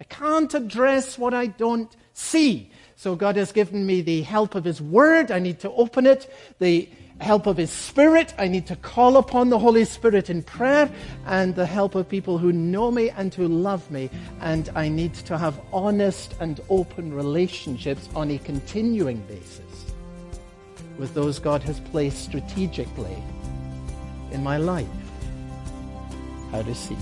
I 0.00 0.04
can't 0.04 0.54
address 0.54 1.18
what 1.18 1.34
I 1.34 1.48
don't 1.48 1.94
see. 2.14 2.70
So 2.96 3.16
God 3.16 3.36
has 3.36 3.52
given 3.52 3.84
me 3.84 4.00
the 4.00 4.22
help 4.22 4.54
of 4.54 4.64
His 4.64 4.80
Word. 4.80 5.30
I 5.30 5.40
need 5.40 5.60
to 5.60 5.70
open 5.72 6.06
it. 6.06 6.32
The 6.58 6.88
help 7.20 7.46
of 7.46 7.56
His 7.56 7.70
Spirit. 7.70 8.34
I 8.38 8.48
need 8.48 8.66
to 8.66 8.76
call 8.76 9.16
upon 9.16 9.48
the 9.48 9.58
Holy 9.58 9.84
Spirit 9.84 10.30
in 10.30 10.42
prayer 10.42 10.90
and 11.26 11.54
the 11.54 11.66
help 11.66 11.94
of 11.94 12.08
people 12.08 12.38
who 12.38 12.52
know 12.52 12.90
me 12.90 13.10
and 13.10 13.32
who 13.32 13.48
love 13.48 13.90
me. 13.90 14.10
And 14.40 14.68
I 14.74 14.88
need 14.88 15.14
to 15.14 15.38
have 15.38 15.60
honest 15.72 16.34
and 16.40 16.60
open 16.68 17.12
relationships 17.12 18.08
on 18.14 18.30
a 18.30 18.38
continuing 18.38 19.20
basis 19.22 19.60
with 20.98 21.14
those 21.14 21.38
God 21.38 21.62
has 21.62 21.80
placed 21.80 22.24
strategically 22.24 23.22
in 24.30 24.42
my 24.42 24.56
life. 24.56 24.86
How 26.50 26.62
to 26.62 26.74
see. 26.74 26.96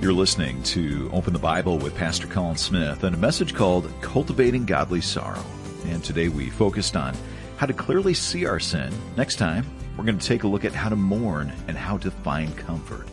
You're 0.00 0.14
listening 0.14 0.62
to 0.62 1.10
Open 1.12 1.34
the 1.34 1.38
Bible 1.38 1.76
with 1.78 1.94
Pastor 1.94 2.26
Colin 2.26 2.56
Smith 2.56 3.04
and 3.04 3.14
a 3.14 3.18
message 3.18 3.54
called 3.54 3.92
Cultivating 4.00 4.64
Godly 4.64 5.02
Sorrow. 5.02 5.44
And 5.88 6.02
today 6.02 6.28
we 6.28 6.48
focused 6.48 6.96
on 6.96 7.14
how 7.60 7.66
to 7.66 7.74
clearly 7.74 8.14
see 8.14 8.46
our 8.46 8.58
sin. 8.58 8.90
Next 9.18 9.36
time, 9.36 9.66
we're 9.94 10.04
going 10.04 10.18
to 10.18 10.26
take 10.26 10.44
a 10.44 10.48
look 10.48 10.64
at 10.64 10.72
how 10.72 10.88
to 10.88 10.96
mourn 10.96 11.52
and 11.68 11.76
how 11.76 11.98
to 11.98 12.10
find 12.10 12.56
comfort. 12.56 13.06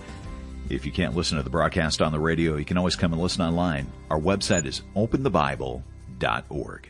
If 0.70 0.86
you 0.86 0.92
can't 0.94 1.18
listen 1.18 1.36
to 1.36 1.44
the 1.44 1.50
broadcast 1.50 2.02
on 2.02 2.14
the 2.14 2.20
radio, 2.22 2.56
you 2.56 2.64
can 2.64 2.78
always 2.78 2.96
come 2.96 3.12
and 3.12 3.22
listen 3.22 3.42
online. 3.42 3.92
Our 4.10 4.22
website 4.22 4.66
is 4.66 4.84
openthebible.org. 4.96 6.90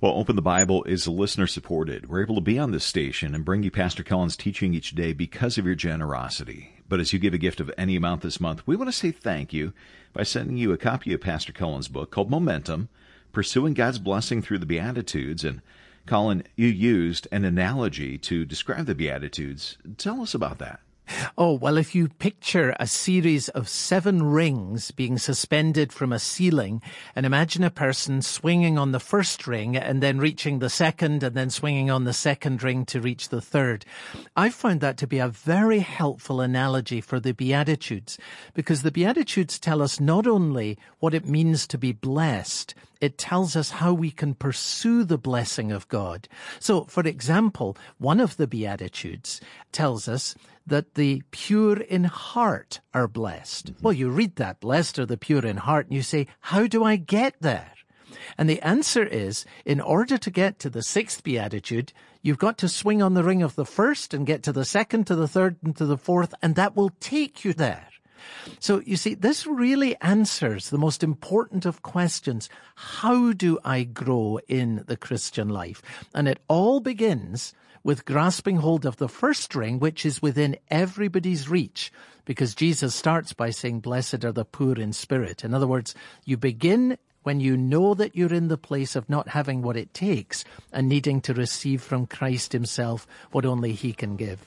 Well, 0.00 0.12
Open 0.12 0.36
the 0.36 0.42
Bible 0.42 0.84
is 0.84 1.08
listener 1.08 1.48
supported. 1.48 2.08
We're 2.08 2.22
able 2.22 2.36
to 2.36 2.40
be 2.40 2.60
on 2.60 2.70
this 2.70 2.84
station 2.84 3.34
and 3.34 3.44
bring 3.44 3.64
you 3.64 3.72
Pastor 3.72 4.04
Colin's 4.04 4.36
teaching 4.36 4.72
each 4.72 4.92
day 4.92 5.12
because 5.12 5.58
of 5.58 5.66
your 5.66 5.74
generosity. 5.74 6.74
But 6.88 7.00
as 7.00 7.12
you 7.12 7.18
give 7.18 7.34
a 7.34 7.38
gift 7.38 7.58
of 7.58 7.72
any 7.76 7.96
amount 7.96 8.20
this 8.22 8.40
month, 8.40 8.64
we 8.68 8.76
want 8.76 8.88
to 8.88 8.96
say 8.96 9.10
thank 9.10 9.52
you 9.52 9.72
by 10.12 10.22
sending 10.22 10.58
you 10.58 10.70
a 10.70 10.78
copy 10.78 11.12
of 11.12 11.22
Pastor 11.22 11.52
Colin's 11.52 11.88
book 11.88 12.12
called 12.12 12.30
Momentum 12.30 12.88
Pursuing 13.32 13.74
God's 13.74 13.98
Blessing 13.98 14.42
Through 14.42 14.58
the 14.58 14.66
Beatitudes. 14.66 15.42
And 15.42 15.60
Colin, 16.06 16.42
you 16.56 16.68
used 16.68 17.28
an 17.30 17.44
analogy 17.44 18.18
to 18.18 18.44
describe 18.44 18.86
the 18.86 18.94
Beatitudes. 18.94 19.78
Tell 19.98 20.20
us 20.20 20.34
about 20.34 20.58
that. 20.58 20.80
Oh, 21.36 21.52
well, 21.52 21.76
if 21.76 21.94
you 21.94 22.08
picture 22.08 22.74
a 22.78 22.86
series 22.86 23.48
of 23.50 23.68
seven 23.68 24.22
rings 24.22 24.90
being 24.92 25.18
suspended 25.18 25.92
from 25.92 26.12
a 26.12 26.18
ceiling 26.18 26.80
and 27.14 27.26
imagine 27.26 27.64
a 27.64 27.70
person 27.70 28.22
swinging 28.22 28.78
on 28.78 28.92
the 28.92 29.00
first 29.00 29.46
ring 29.46 29.76
and 29.76 30.02
then 30.02 30.18
reaching 30.18 30.58
the 30.58 30.70
second 30.70 31.22
and 31.22 31.34
then 31.34 31.50
swinging 31.50 31.90
on 31.90 32.04
the 32.04 32.12
second 32.12 32.62
ring 32.62 32.84
to 32.86 33.00
reach 33.00 33.28
the 33.28 33.40
third. 33.40 33.84
I 34.36 34.50
found 34.50 34.80
that 34.80 34.96
to 34.98 35.06
be 35.06 35.18
a 35.18 35.28
very 35.28 35.80
helpful 35.80 36.40
analogy 36.40 37.00
for 37.00 37.20
the 37.20 37.32
Beatitudes 37.32 38.18
because 38.54 38.82
the 38.82 38.92
Beatitudes 38.92 39.58
tell 39.58 39.82
us 39.82 40.00
not 40.00 40.26
only 40.26 40.78
what 41.00 41.14
it 41.14 41.26
means 41.26 41.66
to 41.66 41.78
be 41.78 41.92
blessed, 41.92 42.74
it 43.02 43.18
tells 43.18 43.56
us 43.56 43.70
how 43.70 43.92
we 43.92 44.12
can 44.12 44.32
pursue 44.32 45.02
the 45.02 45.18
blessing 45.18 45.72
of 45.72 45.88
God. 45.88 46.28
So, 46.60 46.84
for 46.84 47.02
example, 47.02 47.76
one 47.98 48.20
of 48.20 48.36
the 48.36 48.46
Beatitudes 48.46 49.40
tells 49.72 50.06
us 50.06 50.36
that 50.64 50.94
the 50.94 51.22
pure 51.32 51.80
in 51.80 52.04
heart 52.04 52.80
are 52.94 53.08
blessed. 53.08 53.72
Mm-hmm. 53.72 53.82
Well, 53.82 53.92
you 53.92 54.08
read 54.08 54.36
that, 54.36 54.60
blessed 54.60 55.00
are 55.00 55.06
the 55.06 55.16
pure 55.16 55.44
in 55.44 55.56
heart, 55.56 55.86
and 55.86 55.96
you 55.96 56.02
say, 56.02 56.28
how 56.40 56.68
do 56.68 56.84
I 56.84 56.94
get 56.94 57.34
there? 57.40 57.72
And 58.38 58.48
the 58.48 58.62
answer 58.62 59.04
is, 59.04 59.44
in 59.64 59.80
order 59.80 60.16
to 60.16 60.30
get 60.30 60.60
to 60.60 60.70
the 60.70 60.82
sixth 60.82 61.24
beatitude, 61.24 61.92
you've 62.22 62.38
got 62.38 62.56
to 62.58 62.68
swing 62.68 63.02
on 63.02 63.14
the 63.14 63.24
ring 63.24 63.42
of 63.42 63.56
the 63.56 63.66
first 63.66 64.14
and 64.14 64.24
get 64.24 64.44
to 64.44 64.52
the 64.52 64.64
second, 64.64 65.08
to 65.08 65.16
the 65.16 65.26
third, 65.26 65.56
and 65.64 65.76
to 65.76 65.86
the 65.86 65.98
fourth, 65.98 66.32
and 66.40 66.54
that 66.54 66.76
will 66.76 66.92
take 67.00 67.44
you 67.44 67.52
there. 67.52 67.88
So 68.58 68.80
you 68.84 68.96
see, 68.96 69.14
this 69.14 69.46
really 69.46 69.96
answers 70.00 70.70
the 70.70 70.78
most 70.78 71.02
important 71.02 71.66
of 71.66 71.82
questions. 71.82 72.48
How 72.74 73.32
do 73.32 73.58
I 73.64 73.84
grow 73.84 74.38
in 74.48 74.84
the 74.86 74.96
Christian 74.96 75.48
life? 75.48 75.82
And 76.14 76.28
it 76.28 76.40
all 76.48 76.80
begins 76.80 77.54
with 77.84 78.04
grasping 78.04 78.56
hold 78.56 78.86
of 78.86 78.96
the 78.96 79.08
first 79.08 79.54
ring, 79.54 79.78
which 79.78 80.06
is 80.06 80.22
within 80.22 80.56
everybody's 80.70 81.48
reach, 81.48 81.92
because 82.24 82.54
Jesus 82.54 82.94
starts 82.94 83.32
by 83.32 83.50
saying, 83.50 83.80
blessed 83.80 84.24
are 84.24 84.32
the 84.32 84.44
poor 84.44 84.74
in 84.74 84.92
spirit. 84.92 85.44
In 85.44 85.52
other 85.52 85.66
words, 85.66 85.94
you 86.24 86.36
begin 86.36 86.96
when 87.24 87.40
you 87.40 87.56
know 87.56 87.94
that 87.94 88.16
you're 88.16 88.32
in 88.34 88.48
the 88.48 88.58
place 88.58 88.96
of 88.96 89.08
not 89.08 89.28
having 89.28 89.62
what 89.62 89.76
it 89.76 89.94
takes 89.94 90.44
and 90.72 90.88
needing 90.88 91.20
to 91.22 91.34
receive 91.34 91.82
from 91.82 92.06
Christ 92.06 92.52
himself 92.52 93.06
what 93.30 93.44
only 93.44 93.72
he 93.72 93.92
can 93.92 94.16
give. 94.16 94.44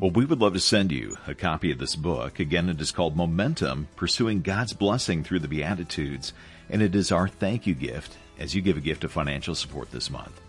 Well, 0.00 0.10
we 0.12 0.24
would 0.24 0.40
love 0.40 0.54
to 0.54 0.60
send 0.60 0.92
you 0.92 1.18
a 1.26 1.34
copy 1.34 1.70
of 1.72 1.78
this 1.78 1.94
book. 1.94 2.40
Again, 2.40 2.70
it 2.70 2.80
is 2.80 2.90
called 2.90 3.18
Momentum, 3.18 3.86
Pursuing 3.96 4.40
God's 4.40 4.72
Blessing 4.72 5.22
Through 5.22 5.40
the 5.40 5.48
Beatitudes, 5.48 6.32
and 6.70 6.80
it 6.80 6.94
is 6.94 7.12
our 7.12 7.28
thank 7.28 7.66
you 7.66 7.74
gift 7.74 8.16
as 8.38 8.54
you 8.54 8.62
give 8.62 8.78
a 8.78 8.80
gift 8.80 9.04
of 9.04 9.12
financial 9.12 9.54
support 9.54 9.90
this 9.90 10.10
month. 10.10 10.40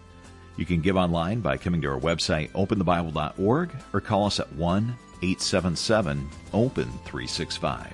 You 0.55 0.65
can 0.65 0.79
give 0.79 0.95
online 0.95 1.41
by 1.41 1.57
coming 1.57 1.81
to 1.81 1.89
our 1.89 1.99
website, 1.99 2.49
openthebible.org, 2.51 3.71
or 3.91 3.99
call 3.99 4.27
us 4.27 4.39
at 4.39 4.53
1 4.53 4.95
877 5.21 6.29
OPEN 6.53 6.89
365. 7.03 7.93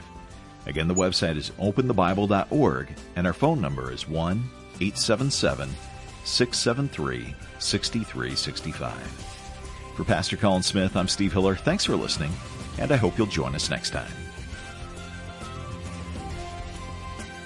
Again, 0.68 0.88
the 0.88 0.94
website 0.94 1.38
is 1.38 1.50
openthebible.org, 1.60 2.90
and 3.16 3.26
our 3.26 3.34
phone 3.34 3.60
number 3.60 3.92
is 3.92 4.08
1 4.08 4.44
877 4.80 5.70
673 6.24 7.34
6365. 7.58 9.37
For 9.98 10.04
Pastor 10.04 10.38
Colin 10.38 10.62
Smith, 10.64 10.96
I'm 10.96 11.08
Steve 11.08 11.34
Hiller. 11.34 11.56
Thanks 11.56 11.84
for 11.84 11.96
listening, 11.96 12.32
and 12.78 12.92
I 12.92 12.96
hope 12.96 13.18
you'll 13.18 13.28
join 13.28 13.56
us 13.56 13.70
next 13.70 13.90
time. 13.90 14.12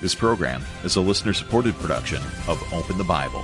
This 0.02 0.14
program 0.14 0.62
is 0.84 0.98
a 0.98 1.02
listener 1.02 1.32
supported 1.32 1.76
production 1.76 2.22
of 2.50 2.62
Open 2.74 2.98
the 2.98 3.06
Bible. 3.06 3.42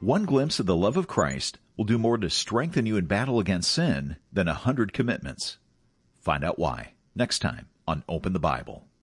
One 0.00 0.26
glimpse 0.26 0.60
of 0.60 0.66
the 0.66 0.76
love 0.76 0.96
of 0.96 1.08
Christ 1.08 1.58
will 1.76 1.86
do 1.86 1.96
more 1.96 2.18
to 2.18 2.28
strengthen 2.28 2.84
you 2.84 2.98
in 2.98 3.06
battle 3.06 3.40
against 3.40 3.70
sin 3.70 4.16
than 4.30 4.46
a 4.46 4.54
hundred 4.54 4.92
commitments. 4.92 5.56
Find 6.20 6.44
out 6.44 6.58
why 6.58 6.92
Next 7.18 7.40
time 7.40 7.66
on 7.84 8.04
Open 8.08 8.32
the 8.32 8.38
Bible. 8.38 8.87